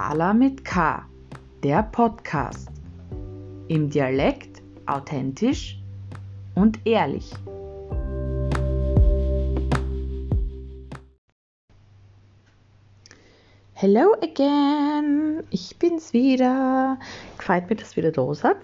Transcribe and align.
Carla 0.00 0.32
mit 0.32 0.64
K, 0.64 1.04
der 1.64 1.82
Podcast. 1.82 2.68
Im 3.66 3.90
Dialekt 3.90 4.62
authentisch 4.86 5.76
und 6.54 6.78
ehrlich. 6.86 7.32
Hello 13.72 14.14
again! 14.22 15.42
Ich 15.50 15.76
bin's 15.80 16.12
wieder. 16.12 16.96
Gefällt 17.36 17.68
mir, 17.68 17.74
dass 17.74 17.96
wieder 17.96 18.12
da 18.12 18.32
seid. 18.34 18.56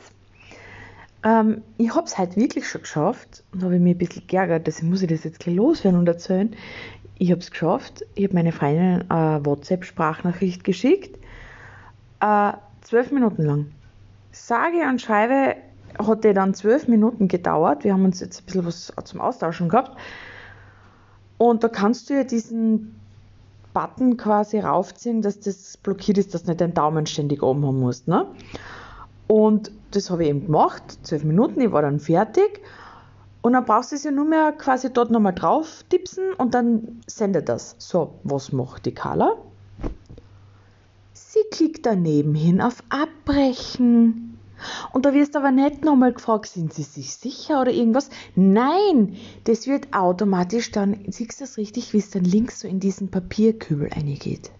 Ähm, 1.24 1.62
ich 1.78 1.92
habe 1.96 2.06
es 2.06 2.16
heute 2.16 2.36
wirklich 2.36 2.68
schon 2.68 2.82
geschafft 2.82 3.42
und 3.52 3.64
habe 3.64 3.80
mich 3.80 3.96
ein 3.96 3.98
bisschen 3.98 4.28
geärgert, 4.28 4.68
deswegen 4.68 4.90
muss 4.90 5.02
ich 5.02 5.08
das 5.08 5.24
jetzt 5.24 5.40
gleich 5.40 5.56
loswerden 5.56 5.98
und 5.98 6.06
erzählen. 6.06 6.54
Ich 7.18 7.32
habe 7.32 7.40
es 7.40 7.50
geschafft. 7.50 8.04
Ich 8.14 8.22
habe 8.22 8.34
meine 8.34 8.52
Freundin 8.52 9.10
eine 9.10 9.44
WhatsApp-Sprachnachricht 9.44 10.62
geschickt. 10.62 11.18
Äh, 12.20 12.52
zwölf 12.82 13.10
Minuten 13.10 13.42
lang. 13.42 13.66
Sage 14.32 14.82
und 14.88 15.00
schreibe, 15.00 15.56
hat 15.98 16.24
die 16.24 16.32
dann 16.32 16.54
zwölf 16.54 16.88
Minuten 16.88 17.28
gedauert. 17.28 17.84
Wir 17.84 17.92
haben 17.92 18.04
uns 18.04 18.20
jetzt 18.20 18.42
ein 18.42 18.46
bisschen 18.46 18.66
was 18.66 18.92
zum 19.04 19.20
Austauschen 19.20 19.68
gehabt. 19.68 19.96
Und 21.38 21.64
da 21.64 21.68
kannst 21.68 22.10
du 22.10 22.14
ja 22.14 22.24
diesen 22.24 23.00
Button 23.72 24.16
quasi 24.16 24.60
raufziehen, 24.60 25.20
dass 25.20 25.40
das 25.40 25.76
blockiert 25.76 26.18
ist, 26.18 26.32
dass 26.32 26.44
du 26.44 26.50
nicht 26.50 26.60
deinen 26.60 26.74
Daumen 26.74 27.06
ständig 27.06 27.42
oben 27.42 27.66
haben 27.66 27.80
musst. 27.80 28.08
Ne? 28.08 28.26
Und 29.26 29.72
das 29.90 30.10
habe 30.10 30.24
ich 30.24 30.30
eben 30.30 30.46
gemacht, 30.46 30.98
zwölf 31.02 31.24
Minuten, 31.24 31.60
ich 31.60 31.72
war 31.72 31.82
dann 31.82 32.00
fertig. 32.00 32.60
Und 33.42 33.52
dann 33.52 33.64
brauchst 33.64 33.92
du 33.92 33.96
es 33.96 34.04
ja 34.04 34.10
nur 34.10 34.24
mehr 34.24 34.52
quasi 34.52 34.90
dort 34.92 35.10
nochmal 35.10 35.34
drauf 35.34 35.84
tippsen 35.90 36.32
und 36.38 36.54
dann 36.54 37.02
sendet 37.06 37.48
das. 37.48 37.76
So, 37.78 38.14
was 38.22 38.52
macht 38.52 38.86
die 38.86 38.94
Carla? 38.94 39.36
Sie 41.34 41.42
klickt 41.50 41.84
daneben 41.84 42.32
hin 42.36 42.60
auf 42.60 42.84
Abbrechen. 42.90 44.38
Und 44.92 45.04
da 45.04 45.12
wirst 45.14 45.34
du 45.34 45.40
aber 45.40 45.50
nicht 45.50 45.84
nochmal 45.84 46.12
gefragt, 46.12 46.46
sind 46.46 46.72
Sie 46.72 46.84
sich 46.84 47.16
sicher 47.16 47.60
oder 47.60 47.72
irgendwas? 47.72 48.08
Nein, 48.36 49.16
das 49.42 49.66
wird 49.66 49.92
automatisch 49.92 50.70
dann, 50.70 50.96
siehst 51.08 51.40
du 51.40 51.44
das 51.44 51.56
richtig, 51.56 51.92
wie 51.92 51.98
es 51.98 52.10
dann 52.10 52.22
links 52.22 52.60
so 52.60 52.68
in 52.68 52.78
diesen 52.78 53.10
Papierkübel 53.10 53.90
eingeht. 53.92 54.52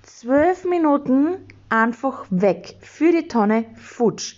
Zwölf 0.00 0.64
Minuten 0.64 1.36
einfach 1.68 2.24
weg. 2.30 2.76
Für 2.80 3.12
die 3.12 3.28
Tonne, 3.28 3.66
futsch. 3.76 4.36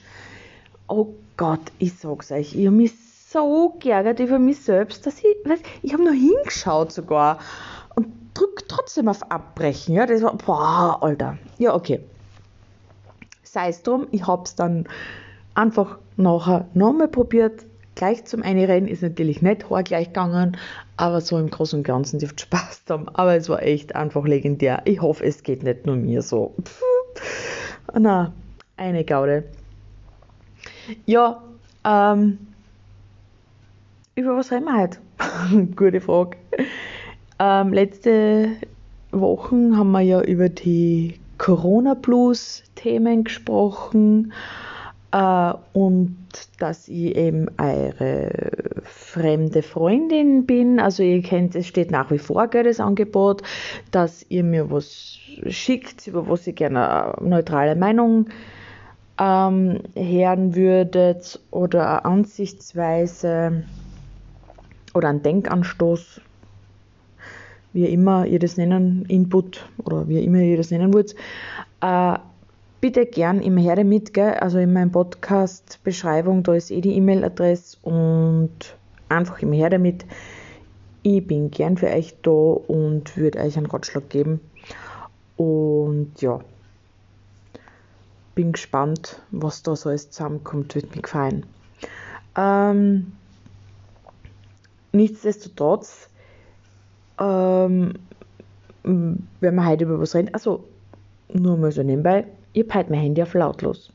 Oh 0.88 1.14
Gott, 1.36 1.70
ich 1.78 1.94
sag's 1.94 2.32
euch, 2.32 2.56
ich 2.56 2.66
habe 2.66 2.74
mich 2.74 2.92
so 3.30 3.76
geärgert 3.78 4.18
über 4.18 4.40
mich 4.40 4.58
selbst, 4.58 5.06
dass 5.06 5.18
ich, 5.18 5.36
weiß, 5.44 5.60
ich 5.82 5.92
habe 5.92 6.02
nur 6.02 6.12
hingeschaut 6.12 6.90
sogar 6.90 7.38
und 8.34 8.40
drück 8.40 8.68
trotzdem 8.68 9.08
auf 9.08 9.30
Abbrechen. 9.30 9.94
Ja, 9.94 10.06
das 10.06 10.22
war, 10.22 10.36
boah, 10.36 10.98
Alter. 11.02 11.38
Ja, 11.58 11.74
okay. 11.74 12.00
Sei 13.42 13.68
es 13.68 13.82
drum, 13.82 14.08
ich 14.10 14.26
habe 14.26 14.42
es 14.44 14.54
dann 14.56 14.86
einfach 15.54 15.98
nachher 16.16 16.66
nochmal 16.74 17.08
probiert. 17.08 17.64
Gleich 17.94 18.24
zum 18.24 18.42
Einrennen 18.42 18.88
ist 18.88 19.02
natürlich 19.02 19.40
nicht 19.40 19.66
gleich 19.84 20.08
gegangen, 20.08 20.56
aber 20.96 21.20
so 21.20 21.38
im 21.38 21.48
Großen 21.48 21.78
und 21.78 21.84
Ganzen 21.84 22.18
dürfte 22.18 22.42
Spaß 22.42 22.82
haben. 22.88 23.08
Aber 23.10 23.36
es 23.36 23.48
war 23.48 23.62
echt 23.62 23.94
einfach 23.94 24.24
legendär. 24.24 24.82
Ich 24.84 25.00
hoffe, 25.00 25.24
es 25.24 25.44
geht 25.44 25.62
nicht 25.62 25.86
nur 25.86 25.94
mir 25.94 26.22
so. 26.22 26.54
Na, 27.96 28.32
eine 28.76 29.04
Gaude. 29.04 29.44
Ja, 31.06 31.40
ähm, 31.84 32.38
über 34.16 34.36
was 34.36 34.50
reden 34.50 34.64
wir 34.64 34.76
heute? 34.76 34.98
Gute 35.76 36.00
Frage. 36.00 36.36
Ähm, 37.44 37.74
letzte 37.74 38.52
Wochen 39.12 39.76
haben 39.76 39.90
wir 39.90 40.00
ja 40.00 40.22
über 40.22 40.48
die 40.48 41.20
Corona-Blues-Themen 41.36 43.24
gesprochen 43.24 44.32
äh, 45.12 45.52
und 45.74 46.16
dass 46.58 46.88
ich 46.88 47.14
eben 47.14 47.48
eure 47.58 48.30
fremde 48.84 49.62
Freundin 49.62 50.46
bin. 50.46 50.80
Also 50.80 51.02
ihr 51.02 51.20
kennt, 51.20 51.54
es 51.54 51.66
steht 51.66 51.90
nach 51.90 52.10
wie 52.10 52.18
vor 52.18 52.48
gell, 52.48 52.64
das 52.64 52.80
Angebot, 52.80 53.42
dass 53.90 54.24
ihr 54.30 54.42
mir 54.42 54.70
was 54.70 55.18
schickt, 55.46 56.06
über 56.06 56.26
was 56.26 56.46
ihr 56.46 56.54
gerne 56.54 57.18
eine 57.18 57.28
neutrale 57.28 57.76
Meinung 57.76 58.30
ähm, 59.20 59.80
hören 59.94 60.54
würdet 60.54 61.40
oder 61.50 61.90
eine 61.90 62.04
Ansichtsweise 62.06 63.64
oder 64.94 65.08
ein 65.08 65.22
Denkanstoß, 65.22 66.22
wie 67.74 67.86
immer 67.86 68.24
ihr 68.24 68.38
das 68.38 68.56
nennen, 68.56 69.04
Input 69.08 69.68
oder 69.84 70.08
wie 70.08 70.24
immer 70.24 70.38
ihr 70.38 70.56
das 70.56 70.70
nennen 70.70 70.94
wollt, 70.94 71.14
äh, 71.82 72.18
bitte 72.80 73.04
gern 73.04 73.40
immer 73.40 73.60
her 73.60 73.76
damit, 73.76 74.14
gell? 74.14 74.34
also 74.34 74.58
in 74.58 74.72
meinem 74.72 74.92
Podcast 74.92 75.80
Beschreibung, 75.84 76.42
da 76.42 76.54
ist 76.54 76.70
eh 76.70 76.80
die 76.80 76.96
E-Mail-Adresse 76.96 77.78
und 77.82 78.76
einfach 79.08 79.40
immer 79.42 79.56
her 79.56 79.70
damit. 79.70 80.06
Ich 81.02 81.26
bin 81.26 81.50
gern 81.50 81.76
für 81.76 81.88
euch 81.88 82.14
da 82.22 82.30
und 82.30 83.16
würde 83.16 83.40
euch 83.40 83.56
einen 83.58 83.66
Ratschlag 83.66 84.08
geben. 84.08 84.40
Und 85.36 86.12
ja, 86.20 86.40
bin 88.34 88.52
gespannt, 88.52 89.20
was 89.30 89.62
da 89.62 89.76
so 89.76 89.90
alles 89.90 90.10
zusammenkommt, 90.10 90.74
wird 90.74 90.94
mir 90.94 91.02
gefallen. 91.02 91.46
Ähm, 92.36 93.12
nichtsdestotrotz, 94.92 96.08
ähm, 97.18 97.94
wenn 98.82 99.54
wir 99.54 99.66
heute 99.66 99.84
über 99.84 100.00
was 100.00 100.14
reden, 100.14 100.30
also 100.32 100.64
nur 101.32 101.56
mal 101.56 101.72
so 101.72 101.82
nebenbei, 101.82 102.26
ich 102.52 102.68
habe 102.70 102.90
mein 102.90 103.00
Handy 103.00 103.22
auf 103.22 103.34
lautlos. 103.34 103.90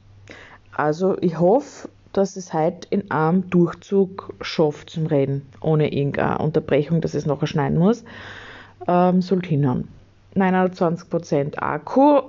Also 0.76 1.18
ich 1.22 1.40
hoffe, 1.40 1.90
dass 2.14 2.36
es 2.36 2.54
heute 2.54 2.88
in 2.90 3.12
einem 3.12 3.50
Durchzug 3.50 4.34
schafft 4.42 4.90
zum 4.90 5.06
Reden, 5.06 5.46
ohne 5.62 5.94
irgendeine 5.94 6.40
Unterbrechung, 6.40 7.02
dass 7.02 7.14
es 7.14 7.26
nachher 7.26 7.48
schneiden 7.48 7.78
muss. 7.78 8.04
Ähm, 8.88 9.22
sollte 9.22 9.50
hinhauen. 9.50 9.88
920% 10.36 11.58
Akku. 11.58 12.22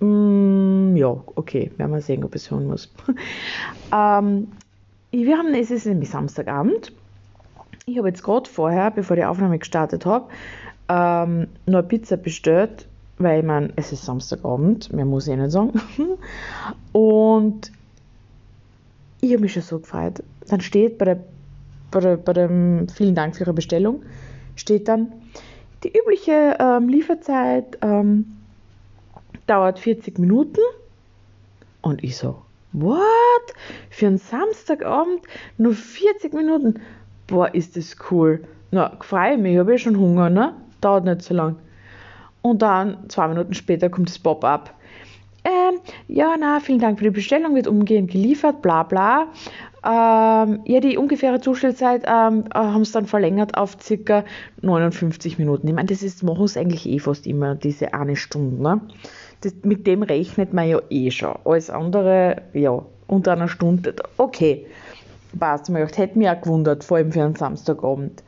Mm, 0.00 0.96
ja, 0.96 1.16
okay, 1.34 1.70
werden 1.76 1.92
wir 1.92 2.00
sehen, 2.00 2.24
ob 2.24 2.34
es 2.34 2.50
hören 2.50 2.66
muss. 2.66 2.92
ähm, 3.92 4.48
wir 5.10 5.36
haben, 5.36 5.54
es 5.54 5.70
ist 5.70 5.86
nämlich 5.86 6.10
Samstagabend 6.10 6.92
ich 7.86 7.98
habe 7.98 8.08
jetzt 8.08 8.22
gerade 8.22 8.48
vorher, 8.48 8.90
bevor 8.90 9.16
die 9.16 9.24
Aufnahme 9.24 9.58
gestartet 9.58 10.06
habe, 10.06 10.28
ähm, 10.88 11.48
noch 11.66 11.78
eine 11.78 11.88
Pizza 11.88 12.16
bestellt, 12.16 12.86
weil 13.18 13.40
ich 13.40 13.46
meine, 13.46 13.72
es 13.76 13.92
ist 13.92 14.04
Samstagabend, 14.04 14.92
mehr 14.92 15.04
muss 15.04 15.28
ich 15.28 15.36
nicht 15.36 15.50
sagen. 15.50 15.80
Und 16.92 17.72
ich 19.20 19.32
habe 19.32 19.42
mich 19.42 19.52
schon 19.52 19.62
so 19.62 19.78
gefreut. 19.78 20.22
Dann 20.48 20.60
steht 20.60 20.98
bei, 20.98 21.04
der, 21.06 21.24
bei, 21.90 22.00
der, 22.00 22.16
bei 22.16 22.32
dem 22.32 22.88
Vielen 22.88 23.14
Dank 23.14 23.36
für 23.36 23.44
Ihre 23.44 23.52
Bestellung, 23.52 24.02
steht 24.56 24.88
dann, 24.88 25.12
die 25.82 25.96
übliche 25.96 26.56
ähm, 26.60 26.88
Lieferzeit 26.88 27.78
ähm, 27.82 28.36
dauert 29.46 29.78
40 29.80 30.18
Minuten. 30.18 30.60
Und 31.80 32.04
ich 32.04 32.16
so, 32.16 32.42
what? 32.72 33.00
Für 33.90 34.06
einen 34.06 34.18
Samstagabend 34.18 35.22
nur 35.58 35.74
40 35.74 36.32
Minuten? 36.32 36.80
Boah, 37.32 37.52
ist 37.54 37.76
das 37.76 37.96
cool. 38.10 38.44
Na, 38.70 38.92
freue 39.00 39.38
mich, 39.38 39.54
ich 39.54 39.58
habe 39.58 39.72
ja 39.72 39.78
schon 39.78 39.98
Hunger, 39.98 40.28
ne? 40.30 40.54
Dauert 40.80 41.04
nicht 41.04 41.22
so 41.22 41.34
lang. 41.34 41.56
Und 42.42 42.60
dann, 42.62 43.08
zwei 43.08 43.26
Minuten 43.28 43.54
später, 43.54 43.88
kommt 43.88 44.10
das 44.10 44.18
Pop-up. 44.18 44.74
Ähm, 45.44 45.80
ja, 46.08 46.34
na, 46.38 46.60
vielen 46.60 46.78
Dank 46.78 46.98
für 46.98 47.04
die 47.04 47.10
Bestellung, 47.10 47.54
wird 47.54 47.66
umgehend 47.66 48.10
geliefert, 48.10 48.60
bla 48.60 48.82
bla. 48.82 49.28
Ähm, 49.84 50.60
ja, 50.66 50.80
die 50.80 50.96
ungefähre 50.96 51.40
Zustellzeit 51.40 52.04
ähm, 52.06 52.44
äh, 52.54 52.58
haben 52.58 52.82
es 52.82 52.92
dann 52.92 53.06
verlängert 53.06 53.56
auf 53.56 53.76
ca. 53.78 54.24
59 54.60 55.38
Minuten. 55.38 55.66
Ich 55.66 55.74
meine, 55.74 55.88
das 55.88 56.02
ist, 56.02 56.22
machen 56.22 56.44
es 56.44 56.56
eigentlich 56.56 56.86
eh 56.86 56.98
fast 56.98 57.26
immer, 57.26 57.54
diese 57.54 57.94
eine 57.94 58.14
Stunde. 58.14 58.62
Ne? 58.62 58.80
Das, 59.40 59.54
mit 59.64 59.86
dem 59.86 60.02
rechnet 60.02 60.52
man 60.52 60.68
ja 60.68 60.80
eh 60.90 61.10
schon. 61.10 61.34
Alles 61.44 61.70
andere, 61.70 62.42
ja, 62.52 62.84
unter 63.06 63.32
einer 63.32 63.48
Stunde, 63.48 63.96
okay 64.18 64.66
Ich 65.32 65.40
gedacht, 65.40 65.98
hätte 65.98 66.18
mich 66.18 66.28
auch 66.28 66.40
gewundert, 66.40 66.84
vor 66.84 66.98
allem 66.98 67.12
für 67.12 67.22
einen 67.22 67.34
Samstagabend. 67.34 68.22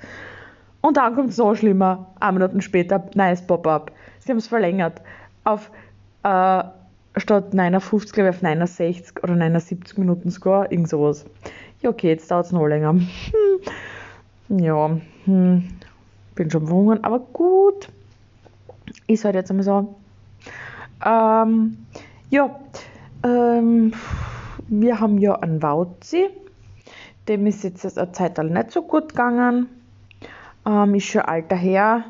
Und 0.81 0.97
dann 0.97 1.15
kommt 1.15 1.31
es 1.31 1.39
noch 1.39 1.55
schlimmer. 1.55 2.11
Ein 2.21 2.35
Minuten 2.35 2.61
später, 2.61 3.05
neues 3.15 3.43
Pop-up. 3.43 3.93
Sie 4.19 4.31
haben 4.31 4.39
es 4.39 4.47
verlängert 4.47 5.01
auf 5.45 5.71
äh, 6.23 6.65
statt 7.17 7.55
59, 7.55 8.12
glaube 8.12 8.31
ich, 8.31 8.37
auf 8.37 8.43
69 8.43 9.23
oder 9.23 9.35
79 9.35 9.99
Minuten 9.99 10.31
Score, 10.31 10.67
irgend 10.71 10.89
sowas. 10.89 11.25
Ja, 11.81 11.91
okay, 11.91 12.09
jetzt 12.09 12.31
dauert 12.31 12.47
es 12.47 12.53
noch 12.53 12.67
länger. 12.67 12.95
Hm. 14.49 14.59
Ja, 14.59 14.91
hm. 15.25 15.69
bin 16.35 16.51
schon 16.51 16.67
verhungern, 16.67 16.99
aber 17.01 17.19
gut. 17.19 17.89
Ist 19.06 19.25
halt 19.25 19.37
jetzt 19.37 19.51
einmal 19.51 19.65
so. 19.65 19.95
Ähm, 21.03 21.79
ja, 22.29 22.55
ähm, 23.25 23.95
wir 24.69 25.01
haben 25.01 25.17
ja 25.17 25.37
einen 25.37 25.62
Wauzi 25.62 26.29
dem 27.29 27.47
ist 27.47 27.65
jetzt 27.65 27.99
eine 27.99 28.12
Zeit 28.12 28.38
nicht 28.38 28.71
so 28.71 28.82
gut 28.82 29.11
gegangen. 29.11 29.69
Ähm, 30.67 30.94
ist 30.94 31.05
schon 31.05 31.23
alter 31.23 31.56
her. 31.56 32.05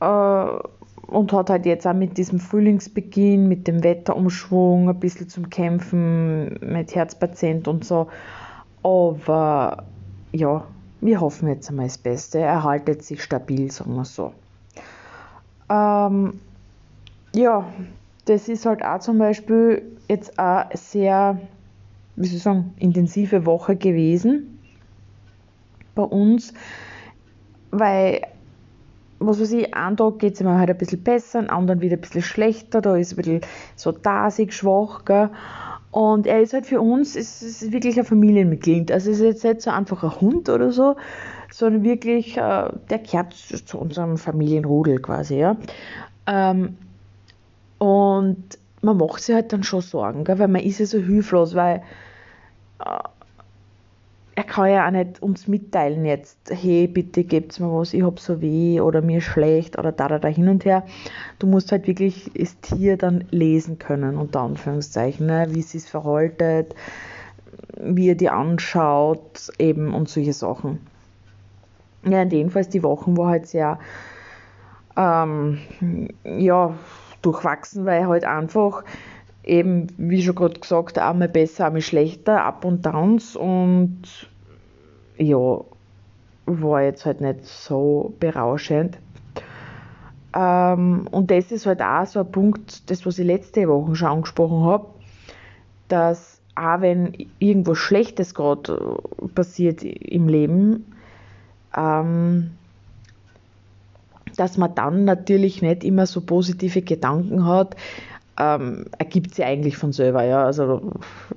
Äh, 0.00 0.68
und 1.08 1.32
hat 1.32 1.48
halt 1.48 1.64
jetzt 1.64 1.86
auch 1.86 1.94
mit 1.94 2.18
diesem 2.18 2.38
Frühlingsbeginn, 2.38 3.48
mit 3.48 3.66
dem 3.66 3.82
Wetterumschwung 3.82 4.90
ein 4.90 5.00
bisschen 5.00 5.28
zum 5.28 5.48
Kämpfen 5.48 6.58
mit 6.60 6.94
Herzpatient 6.94 7.66
und 7.66 7.84
so. 7.84 8.08
Aber 8.82 9.84
ja, 10.32 10.64
wir 11.00 11.20
hoffen 11.20 11.48
jetzt 11.48 11.70
einmal 11.70 11.86
das 11.86 11.96
Beste. 11.96 12.40
Er 12.40 12.62
haltet 12.62 13.02
sich 13.02 13.22
stabil, 13.22 13.70
sagen 13.70 13.94
wir 13.94 14.04
so. 14.04 14.32
Ähm, 15.70 16.40
ja, 17.34 17.64
das 18.26 18.48
ist 18.48 18.66
halt 18.66 18.84
auch 18.84 18.98
zum 18.98 19.18
Beispiel 19.18 19.82
jetzt 20.08 20.38
auch 20.38 20.64
sehr, 20.74 21.38
wie 22.18 22.26
soll 22.26 22.36
ich 22.36 22.42
sagen, 22.42 22.74
intensive 22.78 23.46
Woche 23.46 23.76
gewesen 23.76 24.58
bei 25.94 26.02
uns, 26.02 26.52
weil 27.70 28.22
was 29.20 29.40
weiß 29.40 29.52
ich, 29.52 29.74
einen 29.74 29.96
Tag 29.96 30.20
geht 30.20 30.34
es 30.34 30.40
ihm 30.40 30.48
halt 30.48 30.70
ein 30.70 30.78
bisschen 30.78 31.02
besser, 31.02 31.40
einen 31.40 31.50
anderen 31.50 31.80
wieder 31.80 31.96
ein 31.96 32.00
bisschen 32.00 32.22
schlechter, 32.22 32.80
da 32.80 32.96
ist 32.96 33.12
ein 33.12 33.16
bisschen 33.16 33.40
so 33.74 33.90
dasig, 33.90 34.52
schwach, 34.52 35.04
gell? 35.04 35.30
Und 35.90 36.26
er 36.26 36.40
ist 36.40 36.52
halt 36.52 36.66
für 36.66 36.80
uns, 36.80 37.16
es 37.16 37.42
ist 37.42 37.72
wirklich 37.72 37.98
ein 37.98 38.04
Familienmitglied. 38.04 38.92
Also 38.92 39.10
es 39.10 39.18
ist 39.18 39.24
jetzt 39.24 39.44
nicht 39.44 39.62
so 39.62 39.70
einfach 39.70 40.04
ein 40.04 40.20
Hund 40.20 40.48
oder 40.48 40.70
so, 40.70 40.96
sondern 41.50 41.82
wirklich, 41.82 42.36
äh, 42.36 42.68
der 42.90 42.98
gehört 42.98 43.32
zu 43.32 43.78
unserem 43.78 44.18
Familienrudel 44.18 45.00
quasi, 45.00 45.38
ja. 45.38 45.56
Ähm, 46.26 46.76
und 47.78 48.58
man 48.82 48.96
macht 48.96 49.22
sich 49.22 49.34
halt 49.34 49.52
dann 49.52 49.62
schon 49.62 49.80
Sorgen, 49.80 50.24
gell? 50.24 50.38
weil 50.38 50.48
man 50.48 50.62
ist 50.62 50.78
ja 50.78 50.86
so 50.86 50.98
hilflos, 50.98 51.54
weil 51.54 51.82
er 54.38 54.44
kann 54.44 54.70
ja 54.70 54.86
auch 54.86 54.92
nicht 54.92 55.20
uns 55.20 55.48
mitteilen 55.48 56.04
jetzt, 56.04 56.38
hey, 56.48 56.86
bitte 56.86 57.24
gebt's 57.24 57.58
mir 57.58 57.72
was, 57.72 57.92
ich 57.92 58.04
hab 58.04 58.20
so 58.20 58.40
weh 58.40 58.80
oder 58.80 59.02
mir 59.02 59.20
schlecht 59.20 59.76
oder 59.76 59.90
da, 59.90 60.06
da, 60.06 60.20
da 60.20 60.28
hin 60.28 60.48
und 60.48 60.64
her. 60.64 60.84
Du 61.40 61.48
musst 61.48 61.72
halt 61.72 61.88
wirklich 61.88 62.30
das 62.36 62.56
Tier 62.60 62.96
dann 62.96 63.24
lesen 63.32 63.80
können, 63.80 64.16
unter 64.16 64.42
Anführungszeichen, 64.42 65.26
ne? 65.26 65.48
wie 65.50 65.58
es 65.58 65.72
sich 65.72 65.82
verhaltet, 65.82 66.72
wie 67.80 68.10
er 68.10 68.14
die 68.14 68.30
anschaut, 68.30 69.50
eben 69.58 69.92
und 69.92 70.08
solche 70.08 70.32
Sachen. 70.32 70.86
Ja, 72.04 72.22
in 72.22 72.30
dem 72.30 72.50
Fall 72.50 72.64
die 72.64 72.84
Wochen 72.84 73.16
war 73.16 73.30
halt 73.30 73.48
sehr, 73.48 73.80
ähm, 74.96 75.58
ja, 76.22 76.74
durchwachsen, 77.22 77.86
weil 77.86 78.06
halt 78.06 78.24
einfach 78.24 78.84
eben, 79.48 79.88
wie 79.96 80.22
schon 80.22 80.34
gerade 80.34 80.60
gesagt, 80.60 80.98
einmal 80.98 81.28
besser, 81.28 81.66
einmal 81.66 81.80
schlechter, 81.80 82.44
Up 82.44 82.64
und 82.64 82.84
Downs 82.84 83.34
und 83.34 84.02
ja, 85.16 85.60
war 86.46 86.82
jetzt 86.82 87.04
halt 87.04 87.20
nicht 87.20 87.44
so 87.44 88.14
berauschend. 88.20 88.98
Ähm, 90.34 91.08
und 91.10 91.30
das 91.30 91.50
ist 91.50 91.66
halt 91.66 91.82
auch 91.82 92.06
so 92.06 92.20
ein 92.20 92.30
Punkt, 92.30 92.90
das 92.90 93.04
was 93.06 93.18
ich 93.18 93.26
letzte 93.26 93.66
Woche 93.68 93.96
schon 93.96 94.08
angesprochen 94.08 94.64
habe, 94.64 94.86
dass 95.88 96.40
auch 96.54 96.80
wenn 96.80 97.14
irgendwas 97.38 97.78
Schlechtes 97.78 98.34
gerade 98.34 98.98
passiert 99.34 99.82
im 99.82 100.28
Leben, 100.28 100.92
ähm, 101.76 102.50
dass 104.36 104.58
man 104.58 104.74
dann 104.74 105.04
natürlich 105.04 105.62
nicht 105.62 105.84
immer 105.84 106.06
so 106.06 106.20
positive 106.20 106.82
Gedanken 106.82 107.46
hat, 107.46 107.76
ähm, 108.38 108.86
ergibt 108.96 109.34
sie 109.34 109.44
eigentlich 109.44 109.76
von 109.76 109.92
selber. 109.92 110.22
Ja? 110.22 110.44
Also 110.44 110.92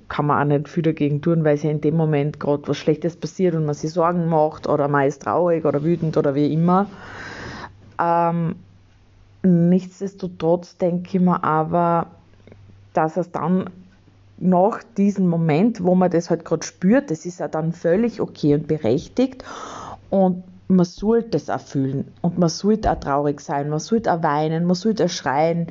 kann 0.07 0.27
man 0.27 0.41
auch 0.41 0.57
nicht 0.57 0.69
viel 0.69 0.83
dagegen 0.83 1.21
tun, 1.21 1.43
weil 1.43 1.57
sie 1.57 1.69
in 1.69 1.81
dem 1.81 1.97
Moment 1.97 2.39
gerade 2.39 2.67
was 2.67 2.77
Schlechtes 2.77 3.15
passiert 3.15 3.55
und 3.55 3.65
man 3.65 3.73
sich 3.73 3.91
Sorgen 3.91 4.27
macht 4.27 4.67
oder 4.67 4.87
man 4.87 5.07
ist 5.07 5.23
traurig 5.23 5.65
oder 5.65 5.83
wütend 5.83 6.15
oder 6.17 6.35
wie 6.35 6.53
immer. 6.53 6.87
Ähm, 7.99 8.55
nichtsdestotrotz 9.43 10.77
denke 10.77 11.17
ich 11.17 11.23
mir 11.23 11.43
aber, 11.43 12.07
dass 12.93 13.17
es 13.17 13.31
dann 13.31 13.69
nach 14.37 14.83
diesem 14.97 15.27
Moment, 15.27 15.83
wo 15.83 15.95
man 15.95 16.11
das 16.11 16.29
halt 16.29 16.45
gerade 16.45 16.65
spürt, 16.65 17.11
das 17.11 17.25
ist 17.25 17.39
ja 17.39 17.47
dann 17.47 17.73
völlig 17.73 18.21
okay 18.21 18.55
und 18.55 18.67
berechtigt 18.67 19.43
und 20.09 20.43
man 20.67 20.85
sollte 20.85 21.37
es 21.37 21.49
auch 21.49 21.59
fühlen 21.59 22.07
und 22.21 22.37
man 22.37 22.49
sollte 22.49 22.91
auch 22.91 22.99
traurig 22.99 23.39
sein, 23.41 23.69
man 23.69 23.79
sollte 23.79 24.11
auch 24.11 24.23
weinen, 24.23 24.65
man 24.65 24.75
sollte 24.75 25.05
auch 25.05 25.09
schreien 25.09 25.67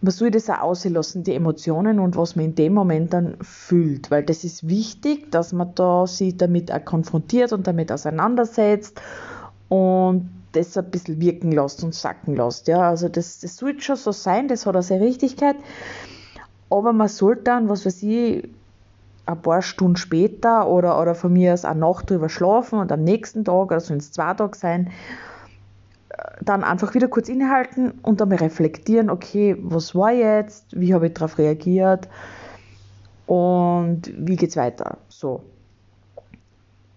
man 0.00 0.12
soll 0.12 0.30
das 0.30 0.50
auch 0.50 0.60
auslassen, 0.60 1.24
die 1.24 1.34
Emotionen 1.34 1.98
und 1.98 2.16
was 2.16 2.36
man 2.36 2.46
in 2.46 2.54
dem 2.54 2.74
Moment 2.74 3.12
dann 3.12 3.36
fühlt, 3.40 4.10
weil 4.10 4.22
das 4.22 4.44
ist 4.44 4.68
wichtig, 4.68 5.30
dass 5.30 5.52
man 5.52 5.74
da 5.74 6.06
sich 6.06 6.36
damit 6.36 6.70
auch 6.70 6.84
konfrontiert 6.84 7.52
und 7.52 7.66
damit 7.66 7.90
auseinandersetzt 7.90 9.00
und 9.68 10.30
das 10.52 10.76
ein 10.76 10.90
bisschen 10.90 11.20
wirken 11.20 11.52
lässt 11.52 11.82
und 11.82 11.94
sacken 11.94 12.36
lässt. 12.36 12.68
Ja, 12.68 12.88
also 12.88 13.08
das, 13.08 13.40
das 13.40 13.56
sollte 13.56 13.80
schon 13.80 13.96
so 13.96 14.12
sein, 14.12 14.48
das 14.48 14.66
hat 14.66 14.76
auch 14.76 14.82
seine 14.82 15.04
Richtigkeit, 15.04 15.56
aber 16.70 16.92
man 16.92 17.08
sollte 17.08 17.44
dann, 17.44 17.68
was 17.68 17.86
weiß 17.86 18.02
ich, 18.02 18.48
ein 19.26 19.42
paar 19.42 19.60
Stunden 19.60 19.96
später 19.96 20.68
oder, 20.68 21.00
oder 21.00 21.14
von 21.14 21.32
mir 21.32 21.52
aus 21.52 21.64
eine 21.64 21.80
Nacht 21.80 22.10
drüber 22.10 22.28
schlafen 22.28 22.78
und 22.78 22.92
am 22.92 23.02
nächsten 23.02 23.44
Tag, 23.44 23.72
sollen 23.80 23.98
es 23.98 24.12
zwei 24.12 24.34
Tage 24.34 24.56
sein, 24.56 24.90
dann 26.40 26.64
einfach 26.64 26.94
wieder 26.94 27.08
kurz 27.08 27.28
innehalten 27.28 27.92
und 28.02 28.20
dann 28.20 28.32
reflektieren, 28.32 29.10
okay, 29.10 29.56
was 29.60 29.94
war 29.94 30.12
jetzt, 30.12 30.66
wie 30.78 30.94
habe 30.94 31.08
ich 31.08 31.14
darauf 31.14 31.38
reagiert 31.38 32.08
und 33.26 34.12
wie 34.16 34.36
geht 34.36 34.50
es 34.50 34.56
weiter. 34.56 34.98
So. 35.08 35.42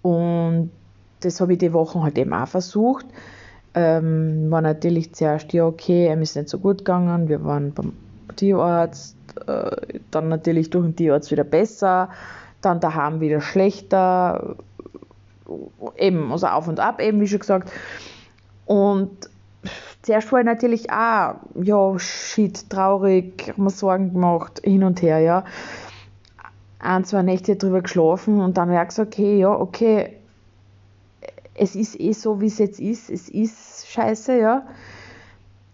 Und 0.02 0.72
das 1.22 1.42
habe 1.42 1.54
ich 1.54 1.60
die 1.60 1.74
Wochen 1.74 2.04
halt 2.04 2.18
eben 2.18 2.34
auch 2.34 2.48
versucht. 2.48 3.06
Ähm, 3.74 4.50
war 4.50 4.62
natürlich 4.62 5.14
zuerst, 5.14 5.54
ja, 5.54 5.66
okay, 5.66 6.12
ihm 6.12 6.22
ist 6.22 6.36
nicht 6.36 6.50
so 6.50 6.58
gut 6.58 6.80
gegangen, 6.80 7.30
wir 7.30 7.44
waren 7.44 7.72
beim 7.74 7.94
Tierarzt, 8.36 9.16
äh, 9.48 10.00
dann 10.12 10.30
natürlich 10.30 10.70
durch 10.70 10.86
den 10.86 10.96
Tierarzt 10.96 11.30
wieder 11.32 11.44
besser, 11.44 12.10
dann 12.62 12.80
daheim 12.80 13.20
wieder 13.20 13.42
schlechter, 13.42 14.56
eben, 15.98 16.32
also 16.32 16.48
auf 16.48 16.68
und 16.68 16.80
ab, 16.80 17.02
eben, 17.02 17.22
wie 17.22 17.28
schon 17.28 17.40
gesagt. 17.40 17.72
Und 18.70 19.10
zuerst 20.04 20.32
war 20.32 20.42
ich 20.42 20.46
natürlich 20.46 20.92
auch, 20.92 21.38
ja, 21.56 21.98
shit, 21.98 22.70
traurig, 22.70 23.52
mir 23.58 23.72
Sorgen 23.72 24.14
gemacht, 24.14 24.62
hin 24.64 24.84
und 24.84 25.02
her, 25.02 25.18
ja. 25.18 25.44
Ein, 26.78 27.04
zwei 27.04 27.24
Nächte 27.24 27.56
drüber 27.56 27.82
geschlafen 27.82 28.40
und 28.40 28.58
dann 28.58 28.70
habe 28.70 28.84
ich 28.84 28.90
gesagt, 28.90 29.14
okay, 29.16 29.40
ja, 29.40 29.50
okay, 29.50 30.18
es 31.56 31.76
ist 31.76 32.00
eh 32.00 32.14
so, 32.14 32.42
wie 32.42 32.46
es 32.46 32.60
jetzt 32.60 32.80
ist, 32.80 33.10
es 33.10 33.28
ist 33.28 33.88
scheiße, 33.88 34.38
ja. 34.38 34.68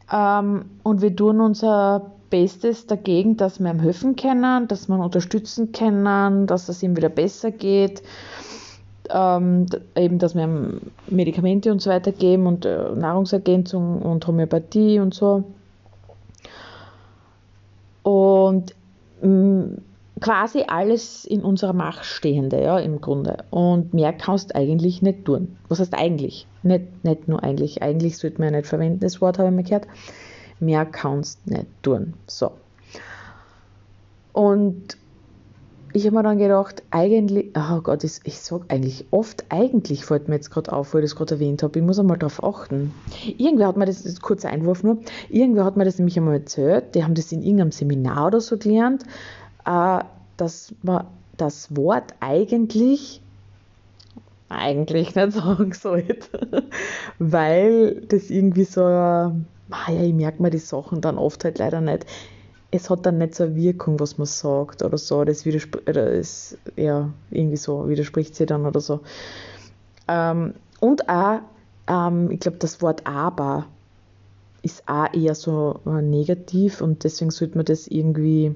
Ähm, 0.09 0.63
und 0.83 1.01
wir 1.01 1.13
tun 1.13 1.41
unser 1.41 2.13
Bestes 2.29 2.87
dagegen, 2.87 3.35
dass 3.35 3.59
wir 3.59 3.71
ihm 3.71 3.81
helfen 3.81 4.15
können, 4.15 4.69
dass 4.69 4.87
wir 4.87 4.95
ihn 4.95 5.01
unterstützen 5.01 5.73
können, 5.73 6.47
dass 6.47 6.69
es 6.69 6.81
ihm 6.81 6.95
wieder 6.95 7.09
besser 7.09 7.51
geht 7.51 8.03
ähm, 9.09 9.65
eben, 9.95 10.19
dass 10.19 10.35
wir 10.35 10.47
Medikamente 11.07 11.71
und 11.71 11.81
so 11.81 11.89
weiter 11.89 12.11
geben 12.11 12.47
und 12.47 12.65
äh, 12.65 12.91
Nahrungsergänzung 12.95 14.01
und 14.01 14.25
Homöopathie 14.27 14.99
und 14.99 15.13
so. 15.13 15.43
Und 18.03 18.75
mh, 19.21 19.27
mm, 19.27 19.77
quasi 20.21 20.63
alles 20.67 21.25
in 21.25 21.41
unserer 21.41 21.73
Macht 21.73 22.05
Stehende, 22.05 22.61
ja, 22.61 22.79
im 22.79 23.01
Grunde. 23.01 23.43
Und 23.49 23.93
mehr 23.93 24.13
kannst 24.13 24.51
du 24.51 24.55
eigentlich 24.55 25.01
nicht 25.01 25.25
tun. 25.25 25.57
Was 25.67 25.79
heißt 25.79 25.93
eigentlich? 25.93 26.47
Nicht, 26.63 27.03
nicht 27.03 27.27
nur 27.27 27.43
eigentlich. 27.43 27.81
Eigentlich 27.81 28.17
sollte 28.17 28.39
man 28.39 28.53
ja 28.53 28.59
nicht 28.59 28.69
verwenden, 28.69 28.99
das 28.99 29.21
Wort 29.21 29.39
habe 29.39 29.49
ich 29.49 29.55
mir 29.55 29.63
gehört. 29.63 29.87
Mehr 30.59 30.85
kannst 30.85 31.39
du 31.45 31.53
nicht 31.53 31.67
tun. 31.83 32.13
So. 32.27 32.51
Und 34.33 34.97
ich 35.95 36.05
habe 36.05 36.17
mir 36.17 36.23
dann 36.23 36.37
gedacht, 36.37 36.83
eigentlich, 36.91 37.51
oh 37.55 37.79
Gott, 37.79 38.03
ich, 38.03 38.39
sage 38.39 38.65
eigentlich 38.67 39.05
oft, 39.11 39.45
eigentlich 39.47 40.03
fällt 40.03 40.27
mir 40.27 40.35
jetzt 40.35 40.51
gerade 40.51 40.73
auf, 40.73 40.93
wo 40.93 40.97
ich 40.97 41.05
das 41.05 41.15
gerade 41.15 41.35
erwähnt 41.35 41.63
habe, 41.63 41.79
ich 41.79 41.85
muss 41.85 41.99
einmal 41.99 42.17
darauf 42.17 42.43
achten. 42.43 42.93
Irgendwer 43.37 43.67
hat 43.67 43.77
mir 43.77 43.85
das, 43.85 44.03
das 44.03 44.19
kurzer 44.19 44.49
Einwurf 44.49 44.83
nur, 44.83 44.97
irgendwer 45.29 45.63
hat 45.63 45.77
mir 45.77 45.85
das 45.85 45.97
nämlich 45.97 46.17
einmal 46.17 46.33
erzählt, 46.33 46.95
die 46.95 47.03
haben 47.03 47.15
das 47.15 47.31
in 47.31 47.41
irgendeinem 47.41 47.71
Seminar 47.71 48.27
oder 48.27 48.41
so 48.41 48.57
gelernt, 48.57 49.03
äh, 49.65 49.99
dass 50.35 50.75
man 50.83 51.07
das 51.37 51.73
Wort 51.75 52.13
eigentlich 52.19 53.21
eigentlich 54.49 55.15
nicht 55.15 55.31
sagen 55.31 55.73
sollte, 55.79 56.67
weil 57.19 58.01
das 58.07 58.29
irgendwie 58.29 58.65
so, 58.65 58.83
ah 58.83 59.31
ja, 59.87 60.01
ich 60.01 60.13
merke 60.13 60.41
mir 60.41 60.49
die 60.49 60.57
Sachen 60.57 60.99
dann 60.99 61.17
oft 61.17 61.45
halt 61.45 61.57
leider 61.57 61.79
nicht 61.79 62.05
es 62.75 62.89
hat 62.89 63.05
dann 63.05 63.17
nicht 63.17 63.35
so 63.35 63.45
eine 63.45 63.55
Wirkung, 63.55 63.99
was 63.99 64.17
man 64.17 64.27
sagt 64.27 64.81
oder 64.83 64.97
so. 64.97 65.23
Das, 65.23 65.45
widerspricht, 65.45 65.87
das 65.87 66.57
ja, 66.75 67.09
irgendwie 67.31 67.57
so 67.57 67.87
widerspricht 67.87 68.35
sie 68.35 68.45
dann 68.45 68.65
oder 68.65 68.79
so. 68.79 69.01
Ähm, 70.07 70.53
und 70.79 71.09
auch, 71.09 71.39
ähm, 71.87 72.31
ich 72.31 72.39
glaube, 72.39 72.57
das 72.57 72.81
Wort 72.81 73.05
aber 73.05 73.67
ist 74.61 74.87
auch 74.87 75.13
eher 75.13 75.35
so 75.35 75.79
äh, 75.85 76.01
negativ 76.01 76.81
und 76.81 77.03
deswegen 77.03 77.31
sollte 77.31 77.57
man 77.57 77.65
das 77.65 77.87
irgendwie 77.87 78.55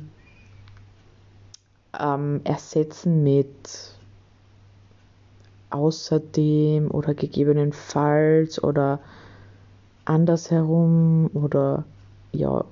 ähm, 1.99 2.41
ersetzen 2.43 3.23
mit 3.23 3.93
außerdem 5.69 6.89
oder 6.89 7.13
gegebenenfalls 7.13 8.63
oder 8.63 8.99
andersherum 10.05 11.29
oder 11.33 11.85
ja, 12.31 12.65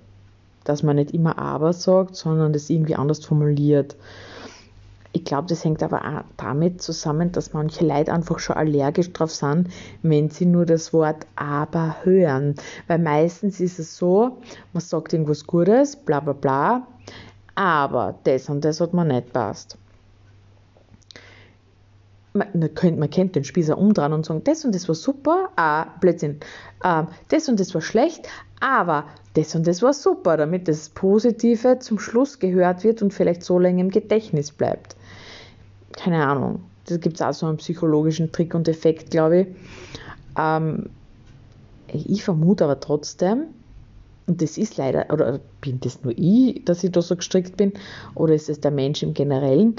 dass 0.67 0.83
man 0.83 0.97
nicht 0.97 1.12
immer 1.12 1.38
aber 1.38 1.74
sagt, 1.74 2.15
sondern 2.15 2.53
das 2.53 2.69
irgendwie 2.69 2.95
anders 2.95 3.24
formuliert. 3.24 3.95
Ich 5.13 5.24
glaube, 5.24 5.47
das 5.47 5.63
hängt 5.63 5.81
aber 5.81 6.01
auch 6.01 6.24
damit 6.36 6.81
zusammen, 6.81 7.31
dass 7.31 7.53
manche 7.53 7.86
Leute 7.86 8.13
einfach 8.13 8.39
schon 8.39 8.57
allergisch 8.57 9.12
drauf 9.13 9.31
sind, 9.31 9.69
wenn 10.03 10.29
sie 10.29 10.45
nur 10.45 10.65
das 10.65 10.93
Wort 10.93 11.25
aber 11.36 11.97
hören. 12.03 12.55
Weil 12.88 13.00
meistens 13.00 13.59
ist 13.59 13.79
es 13.79 13.97
so, 13.97 14.38
man 14.74 14.81
sagt 14.81 15.13
irgendwas 15.13 15.47
Gutes, 15.47 15.95
bla 15.95 16.19
bla 16.19 16.33
bla, 16.33 16.88
aber 17.55 18.15
das 18.25 18.50
und 18.50 18.63
das 18.63 18.81
hat 18.81 18.93
mir 18.93 19.05
nicht 19.05 19.33
passt. 19.33 19.77
Man, 22.33 22.69
man 22.97 23.09
kennt 23.09 23.36
den 23.36 23.43
Spießer 23.43 23.75
umdrehen 23.75 24.13
und 24.13 24.25
sagen, 24.25 24.43
das 24.43 24.63
und 24.65 24.75
das 24.75 24.88
war 24.88 24.93
super, 24.93 25.50
ah, 25.55 25.86
Blödsinn, 26.00 26.39
ah, 26.81 27.07
das 27.29 27.50
und 27.50 27.59
das 27.59 27.74
war 27.74 27.81
schlecht, 27.81 28.27
aber 28.59 29.05
das 29.38 29.53
und 29.53 29.67
das 29.67 29.84
war 29.84 29.94
super, 29.94 30.36
damit 30.36 30.67
das 30.67 30.89
Positive 30.89 31.77
zum 31.79 32.00
Schluss 32.00 32.39
gehört 32.39 32.84
wird 32.84 33.03
und 33.03 33.13
vielleicht 33.13 33.44
so 33.44 33.60
lange 33.60 33.82
im 33.82 33.91
Gedächtnis 33.91 34.51
bleibt. 34.51 34.96
Keine 35.94 36.25
Ahnung. 36.25 36.63
Da 36.86 36.98
gibt 36.98 37.17
es 37.17 37.22
auch 37.22 37.34
so 37.34 37.46
einen 37.46 37.58
psychologischen 37.58 38.32
Trick 38.32 38.56
und 38.56 38.67
Effekt, 38.67 39.12
glaube 39.12 39.41
ich. 39.41 39.48
Ähm, 40.38 40.89
ich 41.88 42.24
vermute 42.24 42.63
aber 42.63 42.79
trotzdem, 42.79 43.44
und 44.25 44.41
das 44.41 44.58
ist 44.58 44.77
leider, 44.77 45.13
oder 45.13 45.39
bin 45.62 45.79
das 45.82 46.03
nur 46.03 46.13
ich, 46.17 46.65
dass 46.65 46.84
ich 46.84 46.91
da 46.91 47.01
so 47.01 47.15
gestrickt 47.15 47.58
bin, 47.58 47.74
oder 48.15 48.34
ist 48.34 48.50
es 48.50 48.60
der 48.60 48.72
Mensch 48.72 49.03
im 49.03 49.13
Generellen, 49.13 49.75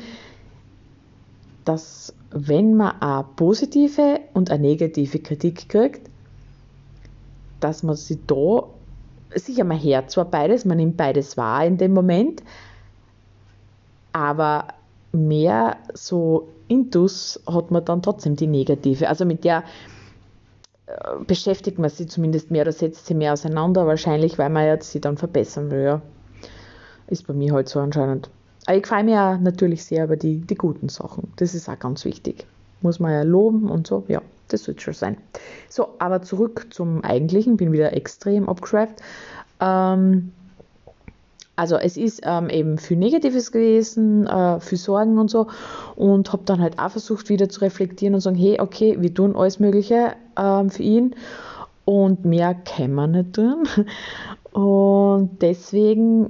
dass 1.65 2.15
wenn 2.31 2.75
man 2.77 3.00
eine 3.00 3.27
positive 3.37 4.21
und 4.35 4.50
eine 4.50 4.62
negative 4.62 5.19
Kritik 5.19 5.69
kriegt, 5.69 6.09
dass 7.61 7.83
man 7.83 7.97
sich 7.97 8.19
da 8.27 8.69
sicher 9.35 9.64
mal 9.64 9.82
hört 9.82 10.11
zwar 10.11 10.25
beides, 10.25 10.64
man 10.64 10.78
nimmt 10.78 10.97
beides 10.97 11.37
wahr 11.37 11.64
in 11.64 11.78
dem 11.78 11.92
Moment, 11.92 12.42
aber 14.12 14.68
mehr 15.12 15.76
so 15.94 16.49
Intus 16.68 17.40
hat 17.47 17.70
man 17.70 17.85
dann 17.85 18.02
trotzdem 18.02 18.37
die 18.37 18.47
negative. 18.47 19.08
Also 19.08 19.25
mit 19.25 19.44
der 19.44 19.64
äh, 20.87 21.25
beschäftigt 21.26 21.78
man 21.78 21.90
sich 21.90 22.08
zumindest 22.08 22.50
mehr 22.50 22.62
oder 22.62 22.73
setzt 22.73 23.06
sie 23.06 23.14
mehr 23.14 23.32
auseinander, 23.32 23.87
wahrscheinlich, 23.87 24.38
weil 24.38 24.50
man 24.50 24.66
jetzt 24.66 24.90
sie 24.90 25.00
dann 25.00 25.16
verbessern 25.16 25.70
will. 25.70 25.82
Ja. 25.82 26.02
Ist 27.06 27.26
bei 27.26 27.32
mir 27.32 27.54
halt 27.54 27.68
so 27.68 27.80
anscheinend. 27.80 28.28
Aber 28.66 28.76
ich 28.76 28.87
freue 28.87 29.04
mich 29.04 29.14
ja 29.14 29.38
natürlich 29.38 29.85
sehr 29.85 30.04
über 30.04 30.16
die, 30.16 30.40
die 30.40 30.54
guten 30.54 30.90
Sachen. 30.90 31.32
Das 31.37 31.54
ist 31.54 31.68
auch 31.70 31.78
ganz 31.78 32.04
wichtig. 32.04 32.47
Muss 32.82 33.00
man 33.00 33.12
ja 33.12 33.23
loben 33.23 33.70
und 33.70 33.87
so, 33.87 34.04
ja, 34.08 34.20
das 34.49 34.67
wird 34.67 34.83
schon 34.83 34.95
sein. 34.95 35.17
So, 35.69 35.88
aber 35.99 36.23
zurück 36.23 36.67
zum 36.71 37.05
Eigentlichen, 37.05 37.57
bin 37.57 37.73
wieder 37.73 37.93
extrem 37.93 38.49
abgeschweift. 38.49 39.00
Ähm, 39.61 40.33
also 41.59 41.76
es 41.76 41.97
ist 41.97 42.21
ähm, 42.25 42.50
eben 42.50 42.78
viel 42.78 42.97
Negatives 42.97 43.50
gewesen, 43.50 44.28
äh, 44.28 44.61
viel 44.61 44.78
Sorgen 44.78 45.19
und 45.19 45.28
so 45.28 45.49
und 45.97 46.33
habe 46.33 46.45
dann 46.45 46.61
halt 46.61 46.78
auch 46.78 46.93
versucht 46.93 47.28
wieder 47.31 47.49
zu 47.49 47.62
reflektieren 47.62 48.14
und 48.14 48.21
sagen, 48.21 48.37
hey, 48.37 48.61
okay, 48.61 48.97
wir 49.00 49.12
tun 49.12 49.35
alles 49.35 49.59
Mögliche 49.59 50.12
ähm, 50.37 50.71
für 50.71 50.85
ihn 50.85 51.17
und 51.85 52.25
mehr 52.25 52.55
kann 52.55 52.93
man 52.93 53.11
nicht 53.11 53.33
tun 53.33 53.67
und 54.52 55.43
deswegen 55.43 56.26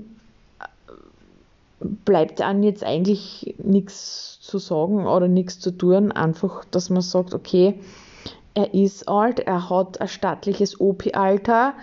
äh, 0.60 1.84
bleibt 2.06 2.40
einem 2.40 2.62
jetzt 2.62 2.82
eigentlich 2.82 3.54
nichts 3.62 4.38
zu 4.40 4.56
sagen 4.56 5.06
oder 5.06 5.28
nichts 5.28 5.60
zu 5.60 5.72
tun, 5.72 6.10
einfach, 6.10 6.64
dass 6.64 6.88
man 6.88 7.02
sagt, 7.02 7.34
okay, 7.34 7.78
er 8.58 8.74
ist 8.74 9.08
alt, 9.08 9.38
er 9.38 9.70
hat 9.70 10.00
ein 10.00 10.08
stattliches 10.08 10.80
OP-Alter 10.80 11.74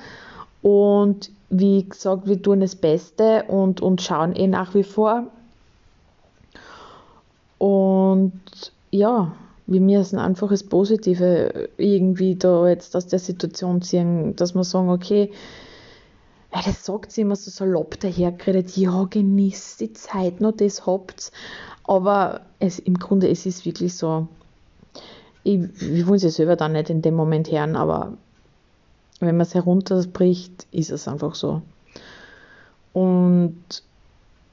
und 0.61 1.31
wie 1.49 1.87
gesagt, 1.87 2.27
wir 2.27 2.41
tun 2.41 2.59
das 2.59 2.75
Beste 2.75 3.43
und, 3.47 3.79
und 3.79 4.01
schauen 4.01 4.35
eh 4.35 4.47
nach 4.47 4.73
wie 4.73 4.83
vor. 4.83 5.27
Und 7.59 8.41
ja, 8.91 9.31
wir 9.67 9.79
müssen 9.79 10.19
einfach 10.19 10.49
das 10.49 10.63
Positive 10.63 11.69
irgendwie 11.77 12.35
da 12.35 12.67
jetzt 12.67 12.93
aus 12.95 13.07
der 13.07 13.19
Situation 13.19 13.81
ziehen, 13.81 14.35
dass 14.35 14.53
wir 14.53 14.65
sagen, 14.65 14.89
okay, 14.89 15.31
ja, 16.53 16.61
das 16.65 16.83
sagt 16.83 17.13
sie 17.13 17.21
immer 17.21 17.37
so 17.37 17.51
salopp 17.51 17.99
dahergeredet, 18.01 18.75
ja, 18.75 19.05
genießt 19.05 19.79
die 19.79 19.93
Zeit, 19.93 20.41
noch 20.41 20.53
das 20.53 20.85
habt 20.85 21.31
Aber 21.85 22.41
es, 22.59 22.79
im 22.79 22.95
Grunde, 22.99 23.29
es 23.29 23.45
ist 23.45 23.65
wirklich 23.65 23.95
so, 23.95 24.27
ich, 25.45 25.61
wir 25.79 26.07
wollen 26.07 26.19
sie 26.19 26.31
selber 26.31 26.55
dann 26.55 26.71
nicht 26.71 26.89
in 26.89 27.03
dem 27.03 27.13
Moment 27.13 27.51
hören, 27.51 27.75
aber 27.75 28.17
wenn 29.19 29.37
man 29.37 29.45
es 29.45 29.53
herunterbricht, 29.53 30.65
ist 30.71 30.89
es 30.89 31.07
einfach 31.07 31.35
so. 31.35 31.61
Und 32.93 33.55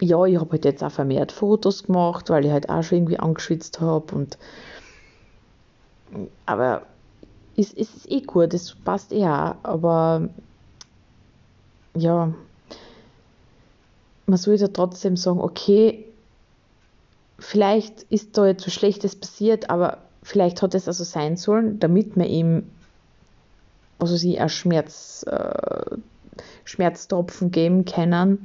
ja, 0.01 0.23
ich 0.27 0.39
habe 0.39 0.51
halt 0.51 0.67
jetzt 0.67 0.85
auch 0.85 0.93
vermehrt 0.93 1.33
Fotos 1.33 1.85
gemacht, 1.85 2.29
weil 2.29 2.45
ich 2.45 2.53
halt 2.53 2.69
auch 2.69 2.83
schon 2.83 2.99
irgendwie 2.99 3.19
angeschwitzt 3.19 3.81
habe 3.81 4.15
und 4.15 4.37
aber 6.45 6.83
es, 7.57 7.73
es 7.73 7.95
ist 7.95 8.11
eh 8.11 8.21
gut, 8.21 8.53
es 8.53 8.75
passt 8.75 9.13
eh 9.13 9.25
auch, 9.27 9.55
aber 9.63 10.29
ja, 11.95 12.35
man 14.27 14.37
sollte 14.37 14.71
trotzdem 14.71 15.17
sagen, 15.17 15.41
okay, 15.41 16.05
vielleicht 17.39 18.03
ist 18.11 18.37
da 18.37 18.47
jetzt 18.47 18.67
was 18.67 18.75
Schlechtes 18.75 19.17
passiert, 19.17 19.71
aber 19.71 19.99
vielleicht 20.23 20.63
hat 20.63 20.75
es 20.75 20.89
also 20.89 21.05
sein 21.05 21.37
sollen, 21.37 21.79
damit 21.79 22.17
man 22.17 22.27
ihm 22.27 22.65
also 24.03 24.17
sie 24.17 24.41
auch 24.41 24.49
Schmerz, 24.49 25.25
äh, 25.29 25.97
Schmerztropfen 26.65 27.53
geben 27.53 27.85
können, 27.85 28.41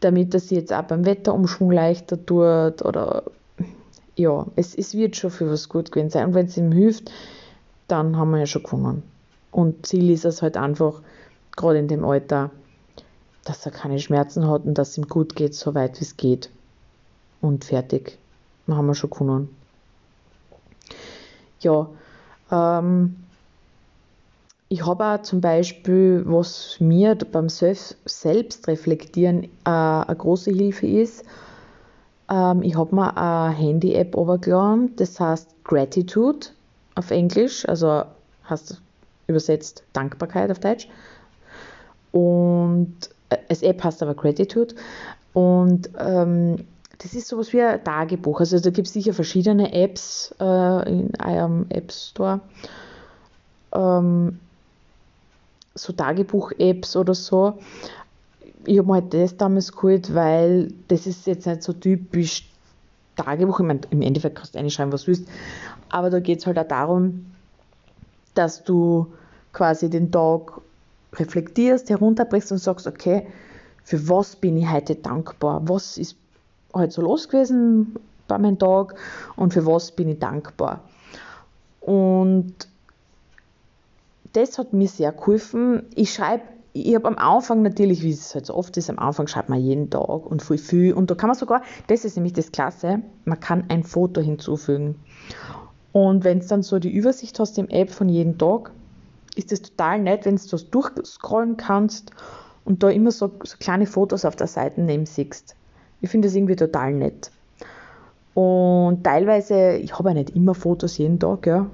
damit 0.00 0.34
das 0.34 0.50
jetzt 0.50 0.72
auch 0.72 0.82
beim 0.82 1.06
Wetterumschwung 1.06 1.72
leichter 1.72 2.24
tut 2.24 2.84
oder 2.84 3.22
ja, 4.14 4.46
es, 4.56 4.74
es 4.74 4.94
wird 4.94 5.16
schon 5.16 5.30
für 5.30 5.50
was 5.50 5.70
gut 5.70 5.90
gewesen 5.90 6.10
sein. 6.10 6.26
Und 6.26 6.34
wenn 6.34 6.46
es 6.46 6.56
ihm 6.58 6.70
hilft, 6.70 7.10
dann 7.88 8.16
haben 8.16 8.30
wir 8.32 8.40
ja 8.40 8.46
schon 8.46 8.62
gewonnen. 8.62 9.02
Und 9.50 9.86
Ziel 9.86 10.10
ist 10.10 10.26
es 10.26 10.42
halt 10.42 10.58
einfach, 10.58 11.00
gerade 11.56 11.78
in 11.78 11.88
dem 11.88 12.04
Alter, 12.04 12.50
dass 13.44 13.64
er 13.64 13.72
keine 13.72 13.98
Schmerzen 13.98 14.48
hat 14.48 14.64
und 14.64 14.74
dass 14.74 14.90
es 14.90 14.98
ihm 14.98 15.08
gut 15.08 15.34
geht, 15.34 15.54
so 15.54 15.74
weit 15.74 15.98
wie 15.98 16.04
es 16.04 16.16
geht. 16.18 16.50
Und 17.40 17.64
fertig. 17.64 18.18
Dann 18.66 18.76
haben 18.76 18.86
wir 18.86 18.94
schon 18.94 19.10
gewonnen. 19.10 19.48
Ja, 21.62 21.88
ähm, 22.50 23.16
ich 24.68 24.86
habe 24.86 25.04
auch 25.04 25.22
zum 25.22 25.40
Beispiel, 25.40 26.22
was 26.26 26.76
mir 26.80 27.14
beim 27.14 27.48
Selbstreflektieren 27.48 29.44
äh, 29.44 29.48
eine 29.64 30.16
große 30.16 30.50
Hilfe 30.50 30.86
ist, 30.86 31.24
ähm, 32.30 32.62
ich 32.62 32.76
habe 32.76 32.94
mir 32.94 33.16
eine 33.16 33.54
Handy-App 33.54 34.16
runtergeladen, 34.16 34.96
das 34.96 35.20
heißt 35.20 35.64
Gratitude 35.64 36.46
auf 36.94 37.10
Englisch, 37.10 37.68
also 37.68 38.04
heißt 38.48 38.80
übersetzt 39.26 39.84
Dankbarkeit 39.92 40.50
auf 40.50 40.58
Deutsch. 40.60 40.88
Und 42.12 42.94
äh, 43.30 43.36
als 43.48 43.62
App 43.62 43.84
heißt 43.84 44.02
aber 44.02 44.14
Gratitude. 44.14 44.74
Und 45.32 45.90
ähm, 45.98 46.64
das 47.02 47.14
ist 47.14 47.28
sowas 47.28 47.52
wie 47.52 47.60
ein 47.60 47.82
Tagebuch. 47.82 48.40
Also 48.40 48.60
da 48.60 48.70
gibt 48.70 48.86
es 48.86 48.92
sicher 48.92 49.12
verschiedene 49.12 49.72
Apps 49.72 50.34
äh, 50.38 50.88
in 50.88 51.10
eurem 51.24 51.66
App 51.68 51.90
Store. 51.90 52.40
Ähm, 53.72 54.38
so 55.74 55.92
Tagebuch-Apps 55.92 56.96
oder 56.96 57.14
so. 57.14 57.58
Ich 58.66 58.78
habe 58.78 58.86
mir 58.86 58.94
halt 58.94 59.14
das 59.14 59.36
damals 59.36 59.72
geholt, 59.72 60.14
weil 60.14 60.72
das 60.88 61.06
ist 61.06 61.26
jetzt 61.26 61.46
nicht 61.46 61.62
so 61.62 61.72
typisch 61.72 62.48
Tagebuch. 63.16 63.58
Ich 63.58 63.66
meine, 63.66 63.80
im 63.90 64.02
Endeffekt 64.02 64.36
kannst 64.36 64.54
du 64.54 64.58
reinschreiben, 64.58 64.92
was 64.92 65.02
du 65.02 65.08
willst. 65.08 65.26
Aber 65.88 66.08
da 66.08 66.20
geht 66.20 66.38
es 66.38 66.46
halt 66.46 66.58
auch 66.58 66.68
darum, 66.68 67.26
dass 68.34 68.62
du 68.62 69.12
quasi 69.52 69.90
den 69.90 70.12
Tag 70.12 70.60
reflektierst, 71.14 71.90
herunterbrichst 71.90 72.52
und 72.52 72.58
sagst, 72.58 72.86
okay, 72.86 73.26
für 73.82 74.08
was 74.08 74.36
bin 74.36 74.56
ich 74.56 74.70
heute 74.70 74.94
dankbar? 74.94 75.68
Was 75.68 75.98
ist 75.98 76.16
heute 76.74 76.92
so 76.92 77.02
los 77.02 77.28
gewesen 77.28 77.96
bei 78.28 78.38
meinem 78.38 78.58
Tag 78.58 78.94
und 79.36 79.52
für 79.52 79.66
was 79.66 79.92
bin 79.92 80.08
ich 80.08 80.18
dankbar? 80.18 80.80
Und 81.80 82.54
das 84.32 84.58
hat 84.58 84.72
mir 84.72 84.88
sehr 84.88 85.12
geholfen. 85.12 85.82
Ich 85.94 86.14
schreibe, 86.14 86.44
ich 86.72 86.94
habe 86.94 87.08
am 87.08 87.18
Anfang 87.18 87.62
natürlich, 87.62 88.02
wie 88.02 88.12
es 88.12 88.34
halt 88.34 88.46
so 88.46 88.54
oft 88.54 88.76
ist, 88.76 88.88
am 88.88 88.98
Anfang 88.98 89.26
schreibt 89.26 89.48
man 89.48 89.60
jeden 89.60 89.90
Tag 89.90 90.26
und 90.26 90.42
viel, 90.42 90.58
viel. 90.58 90.94
Und 90.94 91.10
da 91.10 91.14
kann 91.14 91.28
man 91.28 91.36
sogar, 91.36 91.62
das 91.88 92.04
ist 92.04 92.16
nämlich 92.16 92.32
das 92.32 92.52
Klasse, 92.52 93.00
man 93.24 93.40
kann 93.40 93.64
ein 93.68 93.84
Foto 93.84 94.20
hinzufügen. 94.20 94.96
Und 95.92 96.24
wenn 96.24 96.40
du 96.40 96.46
dann 96.46 96.62
so 96.62 96.78
die 96.78 96.90
Übersicht 96.90 97.38
hast 97.38 97.58
im 97.58 97.68
App 97.68 97.90
von 97.90 98.08
jedem 98.08 98.38
Tag, 98.38 98.70
ist 99.34 99.52
das 99.52 99.60
total 99.62 100.00
nett, 100.00 100.24
wenn 100.24 100.36
du 100.36 100.46
das 100.46 100.70
durchscrollen 100.70 101.56
kannst 101.58 102.10
und 102.64 102.82
da 102.82 102.88
immer 102.88 103.10
so, 103.10 103.30
so 103.44 103.56
kleine 103.58 103.86
Fotos 103.86 104.24
auf 104.24 104.36
der 104.36 104.46
Seite 104.46 104.80
neben 104.80 105.04
siehst. 105.04 105.56
Ich 106.02 106.10
finde 106.10 106.28
das 106.28 106.36
irgendwie 106.36 106.56
total 106.56 106.92
nett. 106.92 107.30
Und 108.34 109.04
teilweise, 109.04 109.76
ich 109.76 109.98
habe 109.98 110.10
ja 110.10 110.14
nicht 110.14 110.36
immer 110.36 110.54
Fotos 110.54 110.98
jeden 110.98 111.18
Tag, 111.18 111.46
ja 111.46 111.66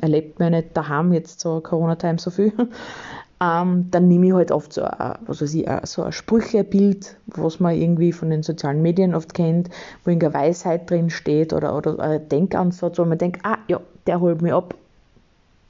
erlebt 0.00 0.38
man 0.38 0.52
nicht 0.52 0.76
daheim 0.76 1.12
jetzt 1.12 1.40
so 1.40 1.60
Corona-Time 1.60 2.18
so 2.18 2.30
viel, 2.30 2.52
ähm, 3.40 3.88
dann 3.90 4.08
nehme 4.08 4.26
ich 4.26 4.32
halt 4.32 4.52
oft 4.52 4.72
so 4.72 4.82
ein, 4.82 5.14
was 5.26 5.42
weiß 5.42 5.54
ich, 5.54 5.68
so 5.84 6.02
ein 6.02 6.12
Sprüchebild, 6.12 7.16
was 7.26 7.60
man 7.60 7.74
irgendwie 7.74 8.12
von 8.12 8.30
den 8.30 8.42
sozialen 8.42 8.82
Medien 8.82 9.14
oft 9.14 9.34
kennt, 9.34 9.70
wo 10.04 10.10
irgendeine 10.10 10.34
Weisheit 10.34 10.90
drin 10.90 11.10
steht 11.10 11.52
oder, 11.52 11.76
oder 11.76 11.98
ein 11.98 12.28
Denkansatz, 12.28 12.98
wo 12.98 13.04
man 13.04 13.18
denkt, 13.18 13.40
ah 13.44 13.58
ja, 13.68 13.80
der 14.06 14.20
holt 14.20 14.42
mich 14.42 14.52
ab, 14.52 14.74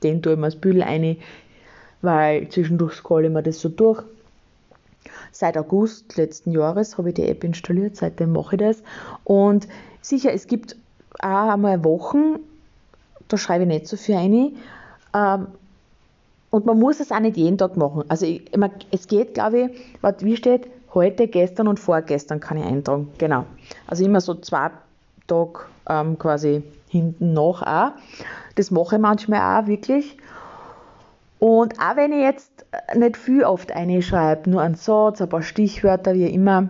den 0.02 0.22
tue 0.22 0.32
ich 0.32 0.38
mir 0.38 0.46
als 0.46 0.56
Büdel 0.56 0.82
ein, 0.82 1.16
weil 2.02 2.48
zwischendurch 2.48 2.94
scrolle 2.94 3.26
ich 3.26 3.32
mir 3.32 3.42
das 3.42 3.60
so 3.60 3.68
durch. 3.68 4.02
Seit 5.32 5.56
August 5.56 6.16
letzten 6.16 6.52
Jahres 6.52 6.98
habe 6.98 7.10
ich 7.10 7.14
die 7.14 7.28
App 7.28 7.44
installiert, 7.44 7.96
seitdem 7.96 8.32
mache 8.32 8.56
ich 8.56 8.60
das. 8.60 8.82
Und 9.24 9.68
sicher, 10.00 10.32
es 10.32 10.46
gibt 10.46 10.76
auch 11.18 11.50
einmal 11.50 11.84
Wochen, 11.84 12.38
da 13.28 13.36
schreibe 13.36 13.64
ich 13.64 13.68
nicht 13.68 13.86
so 13.86 13.96
viel 13.96 14.16
rein. 14.16 14.56
Ähm, 15.14 15.46
und 16.50 16.66
man 16.66 16.78
muss 16.78 17.00
es 17.00 17.12
auch 17.12 17.20
nicht 17.20 17.36
jeden 17.36 17.58
Tag 17.58 17.76
machen. 17.76 18.04
Also 18.08 18.26
ich, 18.26 18.50
es 18.90 19.06
geht, 19.06 19.34
glaube 19.34 19.70
ich, 19.70 20.24
wie 20.24 20.36
steht, 20.36 20.66
heute, 20.94 21.28
gestern 21.28 21.68
und 21.68 21.78
vorgestern 21.78 22.40
kann 22.40 22.58
ich 22.58 22.64
eintragen. 22.64 23.08
Genau. 23.18 23.44
Also 23.86 24.04
immer 24.04 24.20
so 24.20 24.34
zwei 24.34 24.70
Tage 25.26 25.60
ähm, 25.88 26.18
quasi 26.18 26.62
hinten 26.88 27.32
nach 27.32 27.62
auch. 27.62 27.92
Das 28.56 28.70
mache 28.70 28.96
ich 28.96 29.00
manchmal 29.00 29.62
auch 29.62 29.66
wirklich. 29.68 30.16
Und 31.40 31.80
auch 31.80 31.96
wenn 31.96 32.12
ich 32.12 32.20
jetzt 32.20 32.66
nicht 32.94 33.16
viel 33.16 33.44
oft 33.44 33.72
einschreibe, 33.72 34.48
nur 34.50 34.60
einen 34.60 34.74
Satz, 34.74 35.22
ein 35.22 35.28
paar 35.30 35.42
Stichwörter, 35.42 36.12
wie 36.12 36.26
immer, 36.26 36.68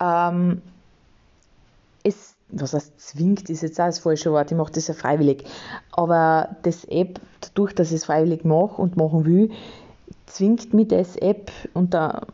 ähm, 0.00 0.60
es, 2.02 2.34
was 2.48 2.74
heißt 2.74 3.00
zwingt, 3.00 3.48
ist 3.48 3.62
jetzt 3.62 3.80
auch 3.80 3.86
das 3.86 4.00
falsche 4.00 4.32
Wort, 4.32 4.50
ich 4.50 4.56
mache 4.56 4.72
das 4.72 4.88
ja 4.88 4.94
freiwillig, 4.94 5.44
aber 5.92 6.56
das 6.62 6.84
App, 6.84 7.20
dadurch, 7.40 7.74
dass 7.74 7.90
ich 7.90 7.98
es 7.98 8.04
freiwillig 8.06 8.44
mache 8.44 8.82
und 8.82 8.96
machen 8.96 9.24
will, 9.24 9.52
zwingt 10.26 10.74
mich 10.74 10.88
das 10.88 11.14
App 11.16 11.52
unter 11.74 12.26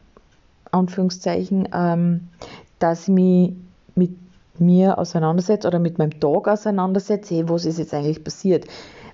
Anführungszeichen, 0.71 1.69
ähm, 1.75 2.29
dass 2.79 3.02
ich 3.02 3.14
mich 3.14 3.52
mit 3.95 4.17
mir 4.59 4.97
auseinandersetze 4.97 5.69
oder 5.69 5.79
mit 5.79 5.99
meinem 5.99 6.19
Tag 6.19 6.49
auseinandersetze, 6.49 7.35
hey, 7.35 7.49
was 7.49 7.67
ist 7.67 7.79
jetzt 7.79 7.93
eigentlich 7.93 8.25
passiert. 8.25 8.64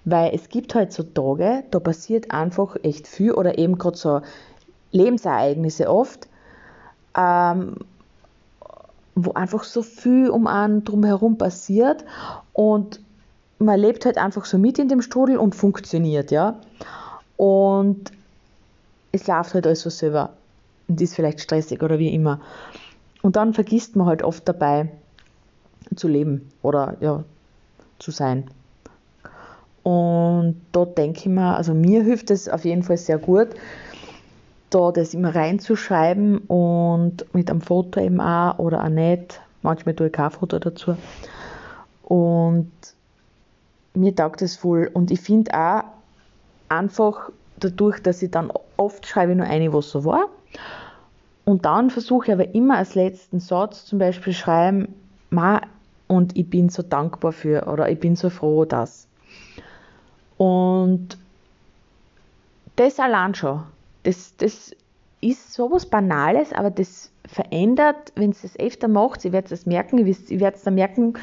Weil 0.05 0.35
es 0.35 0.49
gibt 0.49 0.75
halt 0.75 0.93
so 0.93 1.03
Tage, 1.03 1.65
da 1.71 1.81
passiert 1.81 2.31
einfach 2.31 2.77
echt 2.83 3.07
viel 3.07 3.33
oder 3.33 3.59
eben 3.59 3.79
gerade 3.79 3.97
so 3.97 4.21
Lebensereignisse 4.93 5.91
oft, 5.91 6.29
ähm, 7.17 7.77
wo 9.15 9.33
einfach 9.33 9.65
so 9.65 9.83
viel 9.83 10.31
um 10.31 10.47
einen 10.47 10.85
drumherum 10.85 11.37
passiert 11.37 12.05
und 12.53 13.01
man 13.59 13.81
lebt 13.81 14.05
halt 14.07 14.19
einfach 14.19 14.45
so 14.45 14.57
mit 14.59 14.79
in 14.79 14.89
dem 14.89 15.03
Strudel 15.03 15.37
und 15.37 15.55
funktioniert, 15.55 16.31
ja. 16.31 16.61
Und 17.37 18.13
es 19.13 19.27
läuft 19.27 19.55
halt 19.55 19.67
alles 19.67 19.81
so 19.81 19.91
selber 19.91 20.31
und 20.87 21.01
ist 21.01 21.15
vielleicht 21.15 21.41
stressig 21.41 21.83
oder 21.83 21.99
wie 21.99 22.15
immer. 22.15 22.41
Und 23.23 23.37
dann 23.37 23.55
vergisst 23.55 23.97
man 23.97 24.07
halt 24.07 24.23
oft 24.23 24.49
dabei 24.49 24.91
zu 25.97 26.09
leben 26.09 26.51
oder 26.63 26.97
ja, 27.01 27.25
zu 27.99 28.11
sein. 28.11 28.49
Und 29.89 30.61
da 30.73 30.85
denke 30.85 31.21
ich 31.21 31.27
mir, 31.27 31.57
also 31.57 31.73
mir 31.73 32.03
hilft 32.03 32.31
es 32.31 32.47
auf 32.47 32.67
jeden 32.67 32.83
Fall 32.83 32.99
sehr 32.99 33.17
gut, 33.17 33.49
da 34.69 34.93
das 34.93 35.15
immer 35.15 35.35
reinzuschreiben 35.35 36.41
und 36.41 37.25
mit 37.33 37.51
einem 37.51 37.63
Foto 37.63 37.99
eben 37.99 38.21
auch 38.21 38.59
oder 38.59 38.85
auch 38.85 38.91
nicht. 38.91 39.41
Manchmal 39.63 39.95
tue 39.95 40.09
ich 40.09 40.13
kein 40.13 40.31
Foto 40.31 40.59
dazu. 40.59 40.95
Und 42.03 42.71
mir 43.95 44.15
taugt 44.15 44.43
es 44.43 44.57
voll. 44.57 44.91
Und 44.93 45.11
ich 45.11 45.23
finde 45.23 45.55
auch 45.55 45.85
einfach 46.69 47.31
dadurch, 47.59 48.03
dass 48.03 48.21
ich 48.21 48.31
dann 48.31 48.53
oft 48.77 49.07
schreibe 49.07 49.35
nur 49.35 49.47
eine, 49.47 49.73
was 49.73 49.89
so 49.89 50.05
war. 50.05 50.27
Und 51.47 51.65
dann 51.65 51.89
versuche 51.89 52.27
ich 52.27 52.33
aber 52.35 52.55
immer 52.55 52.77
als 52.77 52.95
letzten 52.95 53.41
Satz 53.41 53.87
zum 53.87 53.99
Beispiel 53.99 54.35
schreiben, 54.35 54.95
Ma, 55.31 55.63
und 56.09 56.37
ich 56.37 56.51
bin 56.51 56.69
so 56.69 56.83
dankbar 56.83 57.33
für 57.33 57.67
oder 57.69 57.89
ich 57.89 57.99
bin 57.99 58.17
so 58.17 58.29
froh, 58.29 58.67
dass. 58.67 59.08
Und 60.39 61.19
das 62.77 62.99
allein 62.99 63.35
schon, 63.35 63.65
das, 64.05 64.35
das 64.39 64.71
ist 65.21 65.53
sowas 65.53 65.87
Banales, 65.87 66.53
aber 66.53 66.71
das 66.71 67.11
verändert, 67.27 68.13
wenn 68.15 68.31
es 68.31 68.43
das 68.43 68.59
öfter 68.59 68.89
macht, 68.89 69.25
ihr 69.25 69.33
werdet 69.33 69.53
es 69.53 69.67
merken, 69.67 69.99
ihr 69.99 70.41
werdet 70.41 70.65
dann 70.65 70.75
merken, 70.75 71.15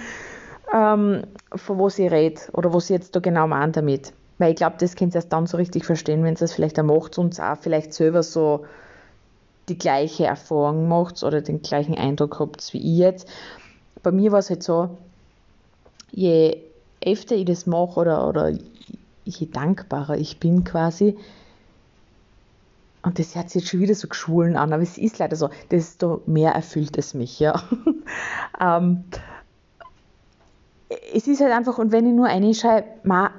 ähm, 0.74 1.24
von 1.56 1.80
was 1.80 1.98
ich 1.98 2.12
rede 2.12 2.42
oder 2.54 2.74
was 2.74 2.86
ich 2.86 2.96
jetzt 2.96 3.16
da 3.16 3.20
genau 3.20 3.48
meine 3.48 3.72
damit. 3.72 4.14
Weil 4.38 4.52
ich 4.52 4.58
glaube, 4.58 4.76
das 4.80 4.96
könnt 4.96 5.14
ihr 5.14 5.20
erst 5.20 5.32
dann 5.32 5.48
so 5.48 5.58
richtig 5.58 5.86
verstehen, 5.86 6.24
wenn 6.24 6.34
ihr 6.34 6.40
das 6.40 6.54
vielleicht 6.54 6.80
auch 6.80 6.84
macht 6.84 7.18
und 7.18 7.40
auch 7.40 7.58
vielleicht 7.58 7.94
selber 7.94 8.22
so 8.22 8.66
die 9.70 9.78
gleiche 9.78 10.26
Erfahrung 10.26 10.88
macht 10.88 11.24
oder 11.24 11.42
den 11.42 11.62
gleichen 11.62 11.98
Eindruck 11.98 12.40
habt 12.40 12.74
wie 12.74 12.80
ich 12.80 13.00
jetzt. 13.00 13.28
Bei 14.04 14.12
mir 14.12 14.32
war 14.32 14.40
es 14.40 14.50
halt 14.50 14.62
so, 14.62 14.90
je 16.12 16.58
öfter 17.04 17.36
ich 17.36 17.46
das 17.46 17.66
mache 17.66 18.00
oder, 18.00 18.28
oder 18.28 18.54
je 19.26 19.48
dankbarer 19.48 20.18
ich 20.18 20.40
bin 20.40 20.64
quasi. 20.64 21.18
Und 23.02 23.20
das 23.20 23.36
hört 23.36 23.50
sich 23.50 23.62
jetzt 23.62 23.70
schon 23.72 23.82
wieder 23.82 23.94
so 23.94 24.08
geschwulen 24.08 24.56
an, 24.56 24.74
aber 24.74 24.82
es 24.82 24.98
ist 24.98 25.20
leider 25.20 25.36
so, 25.36 25.50
desto 25.70 26.22
mehr 26.26 26.54
erfüllt 26.54 26.98
es 26.98 27.14
mich, 27.14 27.40
ja. 27.40 27.62
ähm, 28.60 29.04
es 31.14 31.28
ist 31.28 31.40
halt 31.40 31.52
einfach, 31.52 31.78
und 31.78 31.92
wenn 31.92 32.08
ich 32.08 32.14
nur 32.14 32.28
reinschreibe, 32.28 32.88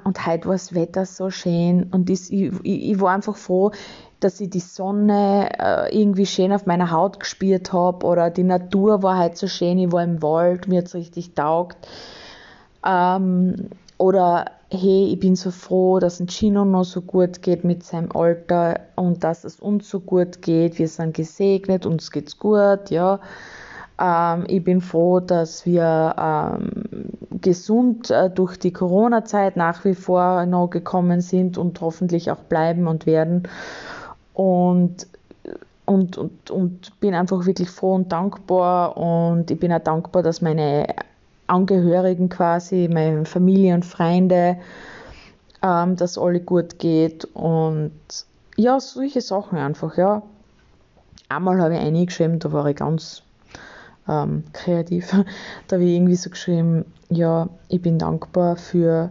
und 0.03 0.25
heute 0.25 0.47
war 0.47 0.53
das 0.53 0.73
Wetter 0.73 1.05
so 1.05 1.29
schön 1.29 1.89
und 1.91 2.09
ich, 2.09 2.31
ich, 2.31 2.53
ich 2.63 2.99
war 3.01 3.13
einfach 3.13 3.35
froh, 3.35 3.71
dass 4.19 4.39
ich 4.39 4.49
die 4.49 4.59
Sonne 4.59 5.49
äh, 5.59 6.01
irgendwie 6.01 6.25
schön 6.25 6.51
auf 6.51 6.65
meiner 6.65 6.91
Haut 6.91 7.19
gespürt 7.19 7.71
habe 7.71 8.05
oder 8.05 8.29
die 8.29 8.43
Natur 8.43 9.03
war 9.03 9.17
halt 9.17 9.37
so 9.37 9.47
schön, 9.47 9.77
ich 9.77 9.91
war 9.91 10.03
im 10.03 10.21
Wald, 10.21 10.67
mir 10.67 10.79
hat 10.79 10.87
es 10.87 10.95
richtig 10.95 11.35
taugt. 11.35 11.77
Ähm, 12.85 13.69
oder 13.97 14.45
hey, 14.69 15.09
ich 15.13 15.19
bin 15.19 15.35
so 15.35 15.51
froh, 15.51 15.99
dass 15.99 16.19
ein 16.19 16.27
Chino 16.27 16.65
noch 16.65 16.83
so 16.83 17.01
gut 17.01 17.41
geht 17.41 17.63
mit 17.63 17.83
seinem 17.83 18.11
Alter 18.11 18.81
und 18.95 19.23
dass 19.23 19.43
es 19.43 19.59
uns 19.59 19.89
so 19.89 19.99
gut 19.99 20.41
geht. 20.41 20.77
Wir 20.77 20.87
sind 20.87 21.15
gesegnet, 21.15 21.85
uns 21.85 22.11
geht's 22.11 22.37
gut, 22.37 22.89
ja. 22.89 23.19
Ähm, 23.99 24.45
ich 24.47 24.63
bin 24.63 24.81
froh, 24.81 25.19
dass 25.19 25.65
wir 25.65 26.15
ähm, 26.19 27.09
gesund 27.41 28.11
äh, 28.11 28.29
durch 28.29 28.57
die 28.57 28.73
Corona-Zeit 28.73 29.55
nach 29.57 29.85
wie 29.85 29.95
vor 29.95 30.45
noch 30.45 30.67
gekommen 30.67 31.21
sind 31.21 31.57
und 31.57 31.79
hoffentlich 31.81 32.29
auch 32.29 32.39
bleiben 32.39 32.87
und 32.87 33.05
werden. 33.05 33.43
Und 34.33 35.07
und, 35.85 36.17
und, 36.17 36.51
und 36.51 36.99
bin 36.99 37.13
einfach 37.15 37.45
wirklich 37.45 37.69
froh 37.69 37.95
und 37.95 38.11
dankbar 38.11 38.97
und 38.97 39.49
ich 39.49 39.57
bin 39.57 39.71
auch 39.71 39.79
dankbar, 39.79 40.21
dass 40.21 40.41
meine 40.41 40.85
Angehörigen 41.47 42.29
quasi, 42.29 42.89
meine 42.91 43.25
Familie 43.25 43.73
und 43.73 43.85
Freunde, 43.85 44.57
ähm, 45.63 45.95
dass 45.95 46.17
alle 46.17 46.39
gut 46.39 46.79
geht 46.79 47.25
und 47.33 47.91
ja, 48.55 48.79
solche 48.79 49.21
Sachen 49.21 49.57
einfach, 49.57 49.97
ja. 49.97 50.23
Einmal 51.29 51.61
habe 51.61 51.75
ich 51.75 51.81
eingeschrieben, 51.81 52.39
da 52.39 52.51
war 52.51 52.65
ich 52.67 52.75
ganz 52.75 53.23
ähm, 54.07 54.43
kreativ. 54.53 55.11
Da 55.67 55.75
habe 55.75 55.83
ich 55.83 55.95
irgendwie 55.95 56.15
so 56.15 56.29
geschrieben, 56.29 56.85
ja, 57.09 57.49
ich 57.69 57.81
bin 57.81 57.99
dankbar 57.99 58.55
für, 58.55 59.09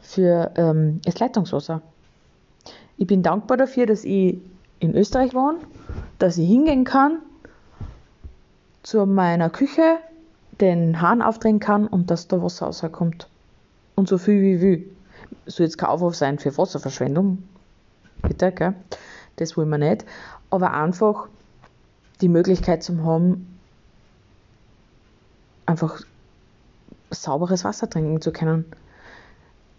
für 0.00 0.50
ähm, 0.56 1.00
das 1.04 1.18
Leitungswasser. 1.18 1.80
Ich 2.96 3.06
bin 3.06 3.22
dankbar 3.22 3.56
dafür, 3.56 3.86
dass 3.86 4.04
ich 4.04 4.38
in 4.80 4.94
Österreich 4.94 5.34
wohne, 5.34 5.58
dass 6.18 6.36
ich 6.38 6.48
hingehen 6.48 6.84
kann 6.84 7.18
zu 8.82 9.06
meiner 9.06 9.50
Küche, 9.50 9.98
den 10.60 11.00
Hahn 11.00 11.22
aufdrehen 11.22 11.60
kann 11.60 11.86
und 11.86 12.10
dass 12.10 12.28
da 12.28 12.42
Wasser 12.42 12.66
rauskommt. 12.66 13.28
Und 13.94 14.08
so 14.08 14.18
viel 14.18 14.40
wie 14.42 14.60
will. 14.60 14.90
Soll 15.46 15.66
jetzt 15.66 15.78
kein 15.78 15.88
Aufruf 15.90 16.14
sein 16.14 16.38
für 16.38 16.56
Wasserverschwendung. 16.56 17.42
Bitte, 18.22 18.52
gell? 18.52 18.74
Das 19.36 19.56
wollen 19.56 19.68
wir 19.68 19.78
nicht. 19.78 20.04
Aber 20.50 20.72
einfach 20.72 21.28
die 22.20 22.28
Möglichkeit 22.28 22.82
zu 22.82 23.04
haben, 23.04 23.58
einfach 25.66 26.00
sauberes 27.10 27.64
Wasser 27.64 27.88
trinken 27.88 28.20
zu 28.20 28.32
können. 28.32 28.64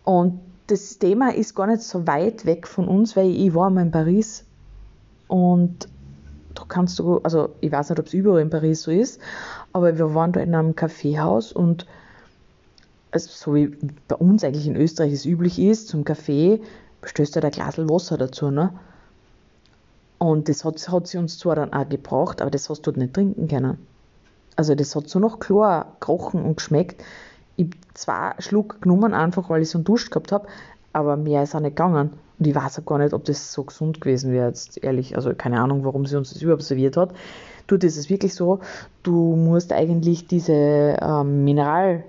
Und 0.03 0.39
das 0.67 0.97
Thema 0.97 1.33
ist 1.33 1.55
gar 1.55 1.67
nicht 1.67 1.81
so 1.81 2.07
weit 2.07 2.45
weg 2.45 2.67
von 2.67 2.87
uns, 2.87 3.15
weil 3.15 3.29
ich 3.29 3.53
war 3.53 3.69
mal 3.69 3.83
in 3.83 3.91
Paris 3.91 4.45
und 5.27 5.87
da 6.53 6.63
kannst 6.67 6.99
du, 6.99 7.19
also 7.19 7.49
ich 7.61 7.71
weiß 7.71 7.89
nicht, 7.89 7.99
ob 7.99 8.07
es 8.07 8.13
überall 8.13 8.41
in 8.41 8.49
Paris 8.49 8.83
so 8.83 8.91
ist, 8.91 9.19
aber 9.75 9.97
wir 9.97 10.15
waren 10.15 10.31
da 10.31 10.39
in 10.39 10.55
einem 10.55 10.73
Kaffeehaus 10.73 11.51
und 11.51 11.85
also 13.11 13.29
so 13.29 13.55
wie 13.55 13.77
bei 14.07 14.15
uns 14.15 14.45
eigentlich 14.45 14.67
in 14.67 14.77
Österreich 14.77 15.11
es 15.11 15.25
üblich 15.25 15.59
ist, 15.59 15.89
zum 15.89 16.05
Kaffee 16.05 16.61
stößt 17.03 17.35
du 17.35 17.41
halt 17.41 17.45
ein 17.45 17.51
Glas 17.51 17.77
Wasser 17.77 18.17
dazu, 18.17 18.51
ne? 18.51 18.71
Und 20.17 20.47
das 20.47 20.63
hat, 20.63 20.87
hat 20.87 21.07
sie 21.07 21.17
uns 21.17 21.37
zwar 21.39 21.57
dann 21.57 21.73
auch 21.73 21.89
gebraucht, 21.89 22.41
aber 22.41 22.51
das 22.51 22.69
hast 22.69 22.87
du 22.87 22.91
nicht 22.91 23.13
trinken 23.13 23.49
können. 23.49 23.77
Also 24.55 24.75
das 24.75 24.95
hat 24.95 25.09
so 25.09 25.19
noch 25.19 25.39
klar 25.39 25.97
gerochen 25.99 26.45
und 26.45 26.55
geschmeckt. 26.55 27.03
Ich 27.57 27.65
habe 27.65 27.75
zwei 27.95 28.33
Schluck 28.39 28.81
genommen, 28.81 29.13
einfach 29.13 29.49
weil 29.49 29.61
ich 29.61 29.69
so 29.69 29.77
einen 29.77 29.83
Dusch 29.83 30.09
gehabt 30.09 30.31
habe, 30.31 30.47
aber 30.93 31.17
mehr 31.17 31.43
ist 31.43 31.53
auch 31.53 31.59
nicht 31.59 31.75
gegangen. 31.75 32.11
Und 32.37 32.47
ich 32.47 32.55
weiß 32.55 32.79
auch 32.79 32.85
gar 32.85 32.97
nicht, 32.97 33.13
ob 33.13 33.23
das 33.25 33.53
so 33.53 33.63
gesund 33.63 34.01
gewesen 34.01 34.31
wäre, 34.31 34.47
jetzt 34.47 34.83
ehrlich. 34.83 35.15
Also 35.15 35.33
keine 35.33 35.61
Ahnung, 35.61 35.85
warum 35.85 36.05
sie 36.05 36.17
uns 36.17 36.33
das 36.33 36.41
überhaupt 36.41 36.63
serviert 36.63 36.97
hat. 36.97 37.13
Du, 37.67 37.77
das 37.77 37.97
ist 37.97 38.09
wirklich 38.09 38.35
so, 38.35 38.59
du 39.03 39.35
musst 39.35 39.71
eigentlich 39.73 40.27
diese 40.27 40.53
ähm, 40.53 41.43
Mineralwasser 41.45 42.03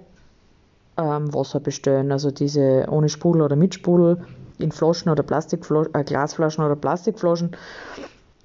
ähm, 0.99 1.63
bestellen, 1.63 2.13
also 2.13 2.31
diese 2.31 2.87
ohne 2.91 3.09
Sprudel 3.09 3.43
oder 3.43 3.57
mit 3.57 3.75
Sprudel 3.75 4.19
in 4.59 4.73
Flaschen 4.73 5.11
oder 5.11 5.23
Plastikflaschen, 5.23 5.95
äh, 5.95 6.05
Glasflaschen 6.05 6.65
oder 6.65 6.77
Plastikflaschen. 6.77 7.53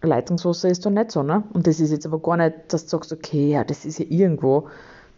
Leitungswasser 0.04 0.70
ist 0.70 0.86
da 0.86 0.90
nicht 0.90 1.12
so, 1.12 1.22
ne? 1.22 1.44
Und 1.54 1.68
das 1.68 1.80
ist 1.80 1.92
jetzt 1.92 2.06
aber 2.06 2.20
gar 2.20 2.38
nicht, 2.38 2.56
dass 2.70 2.86
du 2.86 2.90
sagst, 2.90 3.14
okay, 3.14 3.52
ja, 3.52 3.64
das 3.64 3.86
ist 3.86 4.00
ja 4.00 4.06
irgendwo. 4.10 4.68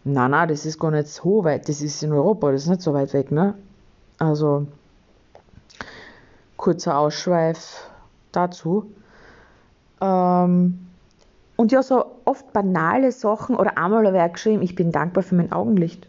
Nein, 0.04 0.32
nein, 0.32 0.48
das 0.48 0.66
ist 0.66 0.78
gar 0.78 0.90
nicht 0.90 1.08
so 1.08 1.44
weit, 1.44 1.68
das 1.68 1.80
ist 1.80 2.02
in 2.02 2.12
Europa, 2.12 2.52
das 2.52 2.62
ist 2.62 2.68
nicht 2.68 2.82
so 2.82 2.92
weit 2.92 3.14
weg, 3.14 3.32
ne? 3.32 3.54
Also, 4.18 4.66
kurzer 6.56 6.98
Ausschweif 6.98 7.90
dazu. 8.32 8.90
Ähm, 10.00 10.78
und 11.56 11.72
ja, 11.72 11.82
so 11.82 12.04
oft 12.24 12.52
banale 12.52 13.12
Sachen 13.12 13.56
oder 13.56 13.78
einmal 13.78 14.06
habe 14.06 14.26
ich 14.26 14.32
geschrieben, 14.32 14.62
ich 14.62 14.74
bin 14.74 14.92
dankbar 14.92 15.22
für 15.22 15.34
mein 15.34 15.52
Augenlicht. 15.52 16.08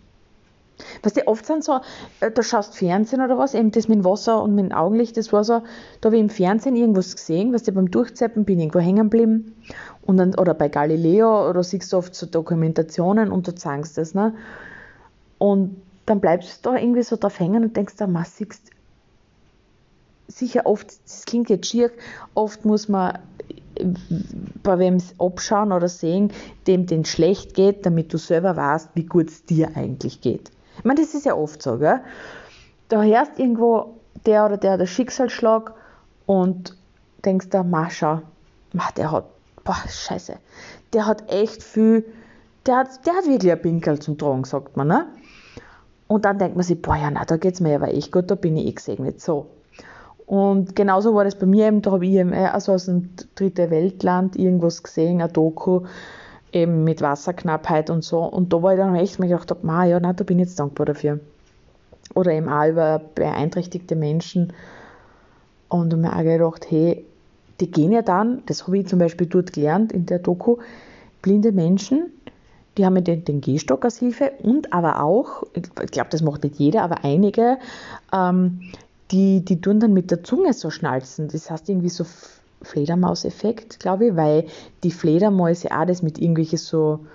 Was 1.04 1.14
die 1.14 1.26
oft 1.28 1.46
sind 1.46 1.64
so, 1.64 1.80
äh, 2.20 2.32
da 2.32 2.44
schaust 2.44 2.78
Fernsehen 2.78 3.22
oder 3.22 3.38
was, 3.38 3.54
eben 3.54 3.72
das 3.72 3.88
mit 3.88 4.04
Wasser 4.04 4.42
und 4.42 4.56
mit 4.56 4.74
Augenlicht, 4.74 5.16
das 5.16 5.32
war 5.32 5.44
so, 5.44 5.62
da 6.02 6.08
habe 6.08 6.18
ich 6.18 6.22
im 6.22 6.30
Fernsehen 6.30 6.76
irgendwas 6.76 7.16
gesehen, 7.16 7.54
was 7.54 7.64
du 7.64 7.72
beim 7.72 7.90
Durchzeppen 7.90 8.44
bin 8.44 8.60
irgendwo 8.60 8.80
hängen 8.80 9.10
geblieben 9.10 9.56
und 10.02 10.18
dann, 10.18 10.36
oder 10.36 10.54
bei 10.54 10.68
Galileo 10.68 11.50
oder 11.50 11.64
siehst 11.64 11.94
du 11.94 11.98
oft 11.98 12.14
so 12.14 12.26
Dokumentationen 12.26 13.32
und 13.32 13.48
du 13.48 13.56
zeigst 13.56 13.98
das, 13.98 14.14
ne? 14.14 14.34
Und 15.38 15.82
dann 16.06 16.20
bleibst 16.20 16.66
du 16.66 16.72
da 16.72 16.78
irgendwie 16.78 17.04
so 17.04 17.16
drauf 17.16 17.40
hängen 17.40 17.64
und 17.64 17.76
denkst, 17.78 17.96
da 17.98 18.06
ah, 18.06 18.24
siehst 18.26 18.72
sicher 20.28 20.66
oft, 20.66 20.88
das 21.06 21.26
klingt 21.26 21.50
jetzt 21.50 21.68
schier, 21.68 21.92
oft 22.34 22.66
muss 22.66 22.88
man 22.88 23.20
bei 24.64 24.80
wem 24.80 24.98
abschauen 25.20 25.72
oder 25.72 25.90
sehen, 25.90 26.32
dem 26.68 26.86
den 26.86 27.06
schlecht 27.06 27.54
geht, 27.54 27.86
damit 27.86 28.14
du 28.14 28.18
selber 28.18 28.56
weißt, 28.56 28.90
wie 28.94 29.06
gut 29.06 29.30
es 29.30 29.46
dir 29.46 29.76
eigentlich 29.76 30.22
geht. 30.22 30.52
Ich 30.78 30.86
meine, 30.86 31.02
das 31.02 31.14
ist 31.14 31.26
ja 31.26 31.36
oft 31.36 31.62
so, 31.62 31.78
gell? 31.78 32.02
Da 32.90 33.02
hörst 33.02 33.40
irgendwo 33.40 33.96
der 34.26 34.46
oder 34.46 34.58
der 34.58 34.78
der 34.78 34.86
Schicksalsschlag 34.86 35.74
und 36.26 36.76
denkst 37.24 37.50
da, 37.50 37.64
Mascha, 37.64 38.22
der 38.98 39.12
hat, 39.12 39.26
boah, 39.64 39.78
scheiße, 39.88 40.38
der 40.94 41.06
hat 41.06 41.30
echt 41.32 41.64
viel, 41.64 42.06
der 42.66 42.78
hat, 42.78 43.06
der 43.06 43.14
hat 43.14 43.28
wirklich 43.28 43.52
ein 43.52 43.62
Pinkel 43.62 44.00
zum 44.00 44.18
Tragen, 44.18 44.44
sagt 44.44 44.78
man, 44.78 44.88
ne? 44.88 45.08
Und 46.08 46.26
dann 46.26 46.38
denkt 46.38 46.56
man 46.56 46.64
sich, 46.64 46.82
boah, 46.82 46.96
ja, 46.96 47.10
na, 47.10 47.26
da 47.26 47.38
geht's 47.38 47.60
mir 47.60 47.76
aber 47.76 47.94
echt 47.94 48.12
gut, 48.12 48.30
da 48.30 48.36
bin 48.36 48.58
ich 48.58 48.68
eh 48.68 48.72
gesegnet, 48.74 49.22
so. 49.22 49.48
Und 50.26 50.76
genauso 50.76 51.14
war 51.14 51.24
das 51.24 51.36
bei 51.36 51.46
mir 51.46 51.68
eben, 51.68 51.82
da 51.82 51.92
habe 51.92 52.06
ich 52.06 52.14
eben 52.14 52.34
also 52.34 52.74
aus 52.74 52.86
dem 52.86 53.10
dritten 53.36 53.70
Weltland 53.70 54.36
irgendwas 54.36 54.82
gesehen, 54.82 55.22
ein 55.22 55.32
Doku, 55.32 55.82
eben 56.52 56.84
mit 56.84 57.02
Wasserknappheit 57.02 57.90
und 57.90 58.04
so. 58.04 58.24
Und 58.24 58.52
da 58.52 58.64
war 58.64 58.74
ich 58.74 58.80
dann 58.80 58.96
echt 58.96 59.20
mir 59.20 59.28
gedacht, 59.28 59.52
habe, 59.52 59.88
ja, 59.88 60.00
nein, 60.00 60.16
da 60.16 60.24
bin 60.24 60.40
ich 60.40 60.48
jetzt 60.48 60.60
dankbar 60.60 60.88
dafür. 60.88 61.20
Oder 62.16 62.32
eben 62.32 62.50
auch 62.50 62.68
über 62.68 63.02
beeinträchtigte 63.14 63.96
Menschen. 63.96 64.54
Und 65.70 65.94
ich 65.94 66.00
mir 66.00 66.16
auch 66.16 66.24
gedacht, 66.24 66.66
hey, 66.70 67.06
die 67.60 67.70
gehen 67.70 67.92
ja 67.92 68.02
dann, 68.02 68.44
das 68.48 68.66
habe 68.66 68.78
ich 68.80 68.88
zum 68.88 69.00
Beispiel 69.00 69.28
dort 69.28 69.54
gelernt 69.54 69.92
in 69.92 70.06
der 70.06 70.20
Doku, 70.20 70.58
blinde 71.22 71.52
Menschen, 71.52 72.12
die 72.78 72.86
haben 72.86 73.02
den, 73.04 73.24
den 73.24 73.42
Gehstock 73.42 73.86
als 73.86 74.00
Hilfe 74.00 74.32
und 74.44 74.74
aber 74.74 75.02
auch, 75.02 75.44
ich 75.54 75.92
glaube, 75.92 76.10
das 76.10 76.22
macht 76.22 76.44
nicht 76.44 76.58
jeder, 76.58 76.84
aber 76.84 77.04
einige, 77.04 77.58
ähm, 78.14 78.62
die, 79.12 79.44
die 79.44 79.62
tun 79.62 79.80
dann 79.80 79.94
mit 79.94 80.12
der 80.12 80.24
Zunge 80.24 80.54
so 80.54 80.70
schnalzen. 80.70 81.28
Das 81.28 81.50
heißt 81.50 81.70
irgendwie 81.70 81.90
so 81.90 82.06
Fledermauseffekt, 82.62 83.80
glaube 83.80 84.08
ich, 84.08 84.16
weil 84.16 84.46
die 84.84 84.92
Fledermäuse 84.92 85.72
auch 85.72 85.86
das 85.86 86.02
mit 86.02 86.18
irgendwelchen 86.18 86.58
so 86.58 87.06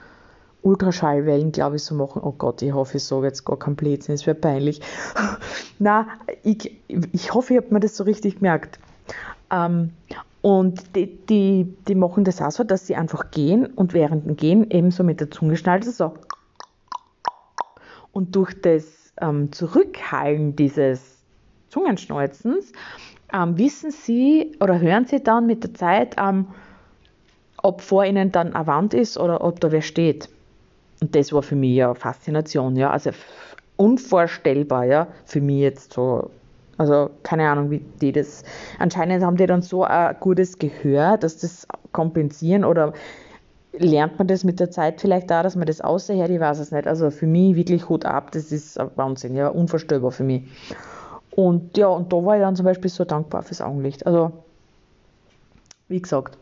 Ultraschallwellen, 0.62 1.52
glaube 1.52 1.76
ich, 1.76 1.84
so 1.84 1.94
machen. 1.94 2.22
Oh 2.22 2.32
Gott, 2.36 2.62
ich 2.62 2.72
hoffe, 2.72 2.98
ich 2.98 3.04
sage 3.04 3.26
jetzt 3.26 3.44
gar 3.44 3.58
kein 3.58 3.76
Blödsinn, 3.76 4.14
es 4.14 4.26
wäre 4.26 4.36
peinlich. 4.36 4.80
Na, 5.78 6.06
ich, 6.42 6.78
ich 6.86 7.34
hoffe, 7.34 7.54
ich 7.54 7.60
habe 7.60 7.72
mir 7.72 7.80
das 7.80 7.96
so 7.96 8.04
richtig 8.04 8.36
gemerkt. 8.36 8.78
Ähm, 9.50 9.90
und 10.42 10.96
die, 10.96 11.18
die, 11.26 11.74
die 11.88 11.94
machen 11.94 12.24
das 12.24 12.40
auch 12.40 12.50
so, 12.50 12.64
dass 12.64 12.86
sie 12.86 12.96
einfach 12.96 13.30
gehen 13.30 13.66
und 13.66 13.92
während 13.92 14.26
dem 14.26 14.36
Gehen 14.36 14.70
ebenso 14.70 15.02
mit 15.02 15.20
der 15.20 15.30
Zunge 15.30 15.56
schnalzen, 15.56 15.92
so. 15.92 16.14
Und 18.12 18.36
durch 18.36 18.60
das 18.60 19.12
ähm, 19.20 19.52
Zurückhallen 19.52 20.56
dieses 20.56 21.19
Zungenschnalzens, 21.70 22.72
ähm, 23.32 23.56
wissen 23.56 23.90
Sie 23.90 24.56
oder 24.60 24.80
hören 24.80 25.06
Sie 25.06 25.22
dann 25.22 25.46
mit 25.46 25.64
der 25.64 25.74
Zeit, 25.74 26.16
ähm, 26.18 26.48
ob 27.62 27.80
vor 27.80 28.04
Ihnen 28.04 28.32
dann 28.32 28.54
eine 28.54 28.66
Wand 28.66 28.94
ist 28.94 29.18
oder 29.18 29.42
ob 29.42 29.60
da 29.60 29.72
wer 29.72 29.82
steht. 29.82 30.28
Und 31.00 31.14
das 31.14 31.32
war 31.32 31.42
für 31.42 31.56
mich 31.56 31.76
ja 31.76 31.94
Faszination, 31.94 32.76
ja, 32.76 32.90
also 32.90 33.10
unvorstellbar, 33.76 34.84
ja, 34.84 35.06
für 35.24 35.40
mich 35.40 35.60
jetzt 35.60 35.92
so. 35.94 36.30
Also 36.76 37.10
keine 37.22 37.48
Ahnung, 37.48 37.70
wie 37.70 37.82
die 38.00 38.12
das. 38.12 38.42
Anscheinend 38.78 39.22
haben 39.22 39.36
die 39.36 39.46
dann 39.46 39.60
so 39.60 39.84
ein 39.84 40.16
gutes 40.18 40.58
Gehör, 40.58 41.18
dass 41.18 41.36
das 41.36 41.66
kompensieren 41.92 42.64
oder 42.64 42.94
lernt 43.72 44.18
man 44.18 44.28
das 44.28 44.44
mit 44.44 44.60
der 44.60 44.70
Zeit 44.70 45.00
vielleicht 45.00 45.30
da, 45.30 45.42
dass 45.42 45.56
man 45.56 45.66
das 45.66 45.80
außerhört, 45.80 46.30
ich 46.30 46.40
weiß 46.40 46.58
es 46.58 46.72
nicht. 46.72 46.86
Also 46.86 47.10
für 47.10 47.26
mich 47.26 47.54
wirklich 47.54 47.88
Hut 47.88 48.04
ab, 48.04 48.32
das 48.32 48.50
ist 48.50 48.78
Wahnsinn, 48.96 49.36
ja, 49.36 49.48
unvorstellbar 49.48 50.10
für 50.10 50.24
mich. 50.24 50.42
Und 51.40 51.78
ja, 51.78 51.86
und 51.86 52.12
da 52.12 52.16
war 52.18 52.36
ich 52.36 52.42
dann 52.42 52.54
zum 52.54 52.66
Beispiel 52.66 52.90
so 52.90 53.06
dankbar 53.06 53.42
fürs 53.42 53.62
Augenlicht. 53.62 54.04
Also, 54.04 54.30
wie 55.88 56.02
gesagt, 56.02 56.36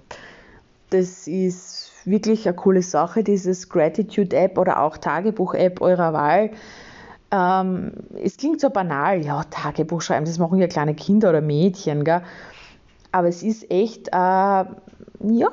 das 0.91 1.29
ist 1.29 1.93
wirklich 2.05 2.49
eine 2.49 2.57
coole 2.57 2.83
Sache, 2.83 3.23
dieses 3.23 3.69
Gratitude-App 3.69 4.59
oder 4.59 4.83
auch 4.83 4.97
Tagebuch-App 4.97 5.81
eurer 5.81 6.13
Wahl. 6.13 6.51
Ähm, 7.31 7.93
es 8.21 8.39
klingt 8.39 8.61
so 8.61 8.71
banal, 8.71 9.25
ja, 9.25 9.45
Tagebuch 9.45 10.01
schreiben, 10.01 10.25
das 10.25 10.41
machen 10.41 10.59
ja 10.59 10.67
kleine 10.67 10.95
Kinder 10.97 11.31
oder 11.31 11.43
Mädchen, 11.43 12.03
gell? 12.03 12.23
aber 13.13 13.29
es 13.29 13.45
ist 13.45 13.71
echt, 13.71 14.09
äh, 14.09 14.11
ja, 14.11 14.67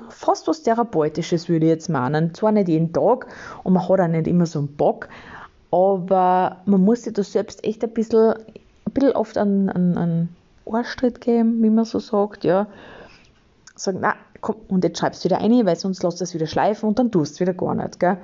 fast 0.09 0.47
was 0.47 0.63
Therapeutisches, 0.63 1.49
würde 1.49 1.67
ich 1.67 1.71
jetzt 1.71 1.89
meinen. 1.89 2.33
Zwar 2.33 2.51
nicht 2.51 2.67
jeden 2.67 2.93
Tag 2.93 3.27
und 3.63 3.73
man 3.73 3.87
hat 3.87 3.99
auch 3.99 4.07
nicht 4.07 4.25
immer 4.25 4.47
so 4.47 4.57
einen 4.59 4.75
Bock, 4.75 5.07
aber 5.69 6.61
man 6.65 6.81
muss 6.81 7.03
sich 7.03 7.13
da 7.13 7.21
selbst 7.21 7.63
echt 7.63 7.83
ein 7.83 7.91
bisschen 7.91 8.33
bisschen 8.95 9.11
oft 9.11 9.37
einen, 9.37 9.69
einen, 9.69 9.97
einen 9.97 10.35
Ohrstritt 10.65 11.21
geben, 11.21 11.61
wie 11.61 11.69
man 11.69 11.85
so 11.85 11.99
sagt, 11.99 12.43
ja. 12.43 12.65
Sagen, 13.75 13.99
na, 14.01 14.15
komm, 14.41 14.55
und 14.67 14.83
jetzt 14.83 14.99
schreibst 14.99 15.23
du 15.23 15.29
wieder 15.29 15.39
ein, 15.39 15.65
weil 15.65 15.75
sonst 15.75 16.01
lässt 16.01 16.19
du 16.19 16.23
es 16.23 16.33
wieder 16.33 16.47
schleifen 16.47 16.89
und 16.89 16.97
dann 16.97 17.11
tust 17.11 17.35
du 17.35 17.41
wieder 17.41 17.53
gar 17.53 17.75
nicht, 17.75 17.99
gell. 17.99 18.17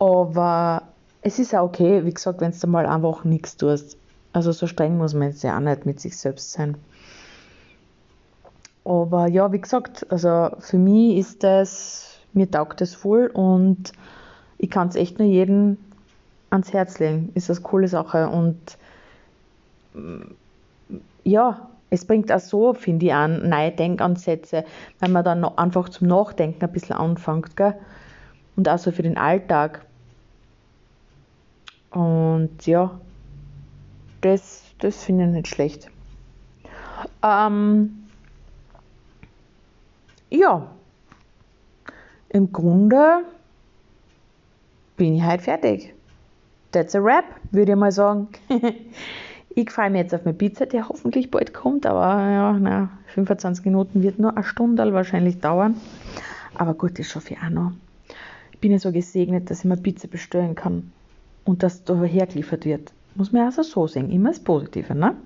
Aber 0.00 0.82
es 1.22 1.38
ist 1.38 1.54
auch 1.54 1.64
okay, 1.64 2.04
wie 2.04 2.14
gesagt, 2.14 2.40
wenn 2.40 2.52
du 2.52 2.66
mal 2.66 2.86
einfach 2.86 3.24
nichts 3.24 3.56
tust. 3.56 3.96
Also 4.32 4.52
so 4.52 4.66
streng 4.66 4.98
muss 4.98 5.14
man 5.14 5.28
jetzt 5.28 5.42
ja 5.42 5.56
auch 5.56 5.60
nicht 5.60 5.86
mit 5.86 6.00
sich 6.00 6.16
selbst 6.16 6.52
sein. 6.52 6.76
Aber 8.84 9.26
ja, 9.26 9.52
wie 9.52 9.60
gesagt, 9.60 10.10
also 10.10 10.50
für 10.60 10.78
mich 10.78 11.18
ist 11.18 11.42
das, 11.44 12.20
mir 12.32 12.50
taugt 12.50 12.80
das 12.80 12.94
voll 12.94 13.26
und 13.26 13.92
ich 14.56 14.70
kann 14.70 14.88
es 14.88 14.96
echt 14.96 15.18
nur 15.18 15.28
jedem 15.28 15.76
ans 16.50 16.72
Herz 16.72 16.98
legen. 16.98 17.30
Ist 17.34 17.48
das 17.48 17.58
eine 17.58 17.66
coole 17.66 17.88
Sache 17.88 18.28
und 18.28 18.58
ja, 21.24 21.68
es 21.90 22.04
bringt 22.04 22.30
auch 22.32 22.40
so, 22.40 22.74
finde 22.74 23.06
ich, 23.06 23.12
an 23.12 23.48
neue 23.48 23.72
Denkansätze, 23.72 24.64
wenn 25.00 25.12
man 25.12 25.24
dann 25.24 25.44
einfach 25.44 25.88
zum 25.88 26.08
Nachdenken 26.08 26.64
ein 26.64 26.72
bisschen 26.72 26.96
anfängt, 26.96 27.56
gell? 27.56 27.74
Und 28.56 28.68
auch 28.68 28.78
so 28.78 28.90
für 28.90 29.02
den 29.02 29.16
Alltag. 29.16 29.86
Und 31.90 32.66
ja, 32.66 33.00
das, 34.20 34.64
das 34.80 35.04
finde 35.04 35.24
ich 35.24 35.30
nicht 35.30 35.48
schlecht. 35.48 35.90
Ähm, 37.22 38.08
ja, 40.30 40.70
im 42.30 42.52
Grunde 42.52 43.22
bin 44.96 45.14
ich 45.14 45.22
halt 45.22 45.40
fertig. 45.40 45.94
That's 46.72 46.94
a 46.94 47.02
wrap, 47.02 47.24
würde 47.50 47.72
ich 47.72 47.78
mal 47.78 47.92
sagen. 47.92 48.28
Ich 49.60 49.72
freue 49.72 49.90
mich 49.90 50.02
jetzt 50.02 50.14
auf 50.14 50.24
meine 50.24 50.38
Pizza, 50.38 50.66
die 50.66 50.80
hoffentlich 50.80 51.32
bald 51.32 51.52
kommt, 51.52 51.84
aber 51.84 52.30
ja, 52.30 52.56
na, 52.60 52.90
25 53.08 53.64
Minuten 53.64 54.04
wird 54.04 54.20
nur 54.20 54.36
eine 54.36 54.44
Stunde 54.44 54.92
wahrscheinlich 54.92 55.40
dauern. 55.40 55.74
Aber 56.54 56.74
gut, 56.74 56.96
das 56.96 57.08
schaffe 57.08 57.34
ich 57.34 57.40
auch 57.40 57.50
noch. 57.50 57.72
Ich 58.52 58.60
bin 58.60 58.70
ja 58.70 58.78
so 58.78 58.92
gesegnet, 58.92 59.50
dass 59.50 59.58
ich 59.58 59.64
mir 59.64 59.76
Pizza 59.76 60.06
bestellen 60.06 60.54
kann 60.54 60.92
und 61.44 61.64
dass 61.64 61.82
da 61.82 62.00
hergeliefert 62.04 62.66
wird. 62.66 62.92
Muss 63.16 63.32
man 63.32 63.46
also 63.46 63.64
so 63.64 63.88
sehen, 63.88 64.12
immer 64.12 64.28
das 64.28 64.38
Positive, 64.38 64.94
ne? 64.94 65.16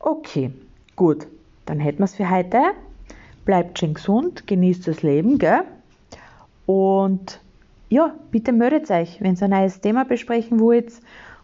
Okay, 0.00 0.52
gut, 0.94 1.26
dann 1.64 1.80
hätten 1.80 2.00
wir 2.00 2.04
es 2.04 2.16
für 2.16 2.28
heute. 2.28 2.60
Bleibt 3.46 3.78
schön 3.78 3.94
gesund, 3.94 4.46
genießt 4.48 4.86
das 4.86 5.02
Leben, 5.02 5.38
gell? 5.38 5.62
Und 6.66 7.40
ja, 7.88 8.14
bitte 8.32 8.52
meldet 8.52 8.90
euch, 8.90 9.18
wenn 9.22 9.34
ihr 9.34 9.42
ein 9.44 9.50
neues 9.50 9.80
Thema 9.80 10.04
besprechen 10.04 10.60
wollt 10.60 10.92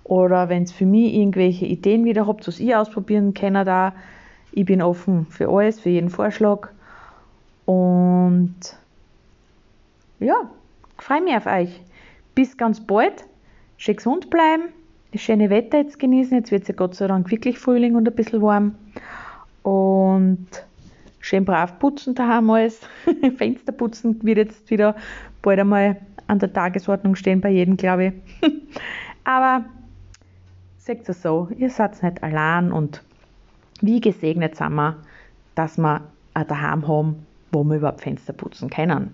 oder 0.06 0.48
wenn 0.48 0.62
es 0.62 0.72
für 0.72 0.86
mich 0.86 1.14
irgendwelche 1.14 1.66
Ideen 1.66 2.04
wieder 2.04 2.28
habt, 2.28 2.46
was 2.46 2.60
ich 2.60 2.74
ausprobieren 2.76 3.34
kann 3.34 3.54
da. 3.54 3.92
Ich 4.52 4.64
bin 4.64 4.80
offen 4.80 5.26
für 5.26 5.48
alles, 5.48 5.80
für 5.80 5.90
jeden 5.90 6.10
Vorschlag. 6.10 6.68
Und 7.64 8.54
ja, 10.20 10.48
freue 10.98 11.22
mich 11.22 11.34
auf 11.34 11.46
euch. 11.46 11.80
Bis 12.36 12.56
ganz 12.56 12.80
bald. 12.80 13.24
Schön 13.78 13.96
gesund 13.96 14.30
bleiben. 14.30 14.68
Das 15.10 15.22
schöne 15.22 15.50
Wetter 15.50 15.78
jetzt 15.78 15.98
genießen. 15.98 16.36
Jetzt 16.38 16.52
wird 16.52 16.62
es 16.62 16.68
ja 16.68 16.74
Gott 16.74 16.94
sei 16.94 17.08
Dank 17.08 17.28
wirklich 17.32 17.58
Frühling 17.58 17.96
und 17.96 18.08
ein 18.08 18.14
bisschen 18.14 18.42
warm. 18.42 18.76
Und 19.64 20.46
schön 21.18 21.44
brav 21.44 21.80
putzen 21.80 22.14
daheim 22.14 22.48
alles. 22.48 22.80
Fenster 23.38 23.72
putzen 23.72 24.22
wird 24.22 24.38
jetzt 24.38 24.70
wieder 24.70 24.94
bald 25.42 25.58
einmal 25.58 25.96
an 26.28 26.38
der 26.38 26.52
Tagesordnung 26.52 27.16
stehen 27.16 27.40
bei 27.40 27.50
jedem, 27.50 27.76
glaube 27.76 28.14
ich. 28.40 28.52
Aber 29.24 29.64
seht 30.86 31.08
es 31.08 31.20
so, 31.20 31.48
ihr 31.58 31.68
seid 31.68 32.00
nicht 32.00 32.22
allein 32.22 32.70
und 32.70 33.02
wie 33.80 34.00
gesegnet 34.00 34.54
sind 34.54 34.74
wir, 34.74 34.96
dass 35.56 35.78
wir 35.78 36.02
ein 36.32 36.46
daheim 36.46 36.86
haben, 36.86 37.26
wo 37.50 37.64
wir 37.64 37.76
überhaupt 37.76 38.02
Fenster 38.02 38.32
putzen 38.32 38.70
können. 38.70 39.12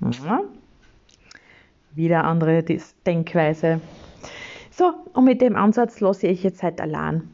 Ja. 0.00 0.42
Wieder 1.94 2.24
andere 2.24 2.64
Denkweise. 3.06 3.80
So, 4.72 4.94
und 5.12 5.24
mit 5.24 5.40
dem 5.40 5.54
Ansatz 5.54 6.00
lasse 6.00 6.26
ich 6.26 6.42
jetzt 6.42 6.62
halt 6.62 6.80
allein. 6.80 7.28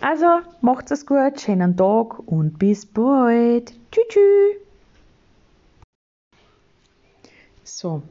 Also, 0.00 0.26
macht 0.60 0.92
es 0.92 1.04
gut, 1.04 1.40
schönen 1.40 1.76
Tag 1.76 2.20
und 2.26 2.58
bis 2.58 2.86
bald. 2.86 3.72
Tschüss. 3.90 4.60
So, 7.64 8.02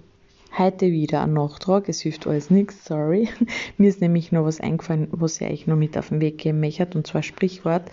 heute 0.57 0.91
wieder 0.91 1.21
ein 1.21 1.33
Nachtrag. 1.33 1.89
Es 1.89 2.01
hilft 2.01 2.27
alles 2.27 2.49
nichts, 2.49 2.85
sorry. 2.85 3.29
Mir 3.77 3.89
ist 3.89 4.01
nämlich 4.01 4.31
noch 4.31 4.45
was 4.45 4.59
eingefallen, 4.59 5.07
was 5.11 5.41
ich 5.41 5.47
euch 5.47 5.67
noch 5.67 5.75
mit 5.75 5.97
auf 5.97 6.09
den 6.09 6.21
Weg 6.21 6.37
geben 6.37 6.59
möchte, 6.59 6.97
und 6.97 7.07
zwar 7.07 7.23
Sprichwort 7.23 7.89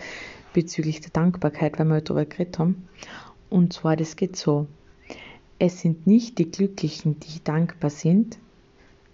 bezüglich 0.53 1.01
der 1.01 1.11
Dankbarkeit, 1.11 1.79
weil 1.79 1.87
wir 1.87 1.95
heute 1.95 2.13
darüber 2.13 2.25
geredet 2.25 2.59
haben. 2.59 2.87
Und 3.49 3.73
zwar, 3.73 3.95
das 3.95 4.15
geht 4.15 4.35
so. 4.35 4.67
Es 5.59 5.81
sind 5.81 6.07
nicht 6.07 6.37
die 6.37 6.49
Glücklichen, 6.49 7.19
die 7.19 7.43
dankbar 7.43 7.89
sind, 7.89 8.37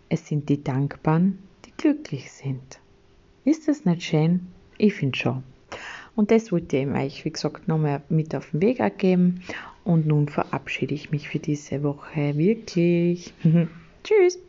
es 0.10 0.28
sind 0.28 0.48
die 0.50 0.64
Dankbaren, 0.64 1.40
die 1.66 1.72
glücklich 1.76 2.32
sind. 2.32 2.80
Ist 3.44 3.68
das 3.68 3.86
nicht 3.86 4.04
schön? 4.04 4.48
Ich 4.78 4.94
finde 4.94 5.18
schon. 5.18 5.44
Und 6.18 6.32
das 6.32 6.52
wollte 6.52 6.78
ich 6.78 6.88
euch, 6.88 7.26
wie 7.26 7.32
gesagt, 7.32 7.68
nochmal 7.68 8.02
mit 8.10 8.34
auf 8.34 8.50
den 8.50 8.62
Weg 8.62 8.98
geben. 8.98 9.44
Und 9.84 10.08
nun 10.08 10.28
verabschiede 10.28 10.96
ich 10.96 11.12
mich 11.12 11.30
für 11.30 11.38
diese 11.38 11.84
Woche 11.84 12.36
wirklich. 12.36 13.36
Tschüss! 14.04 14.40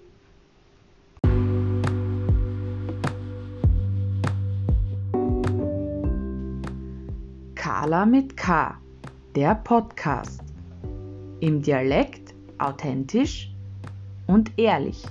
Carla 7.55 8.07
mit 8.07 8.35
K, 8.35 8.79
der 9.37 9.55
Podcast. 9.57 10.41
Im 11.41 11.61
Dialekt 11.61 12.35
authentisch 12.57 13.53
und 14.27 14.51
ehrlich. 14.57 15.05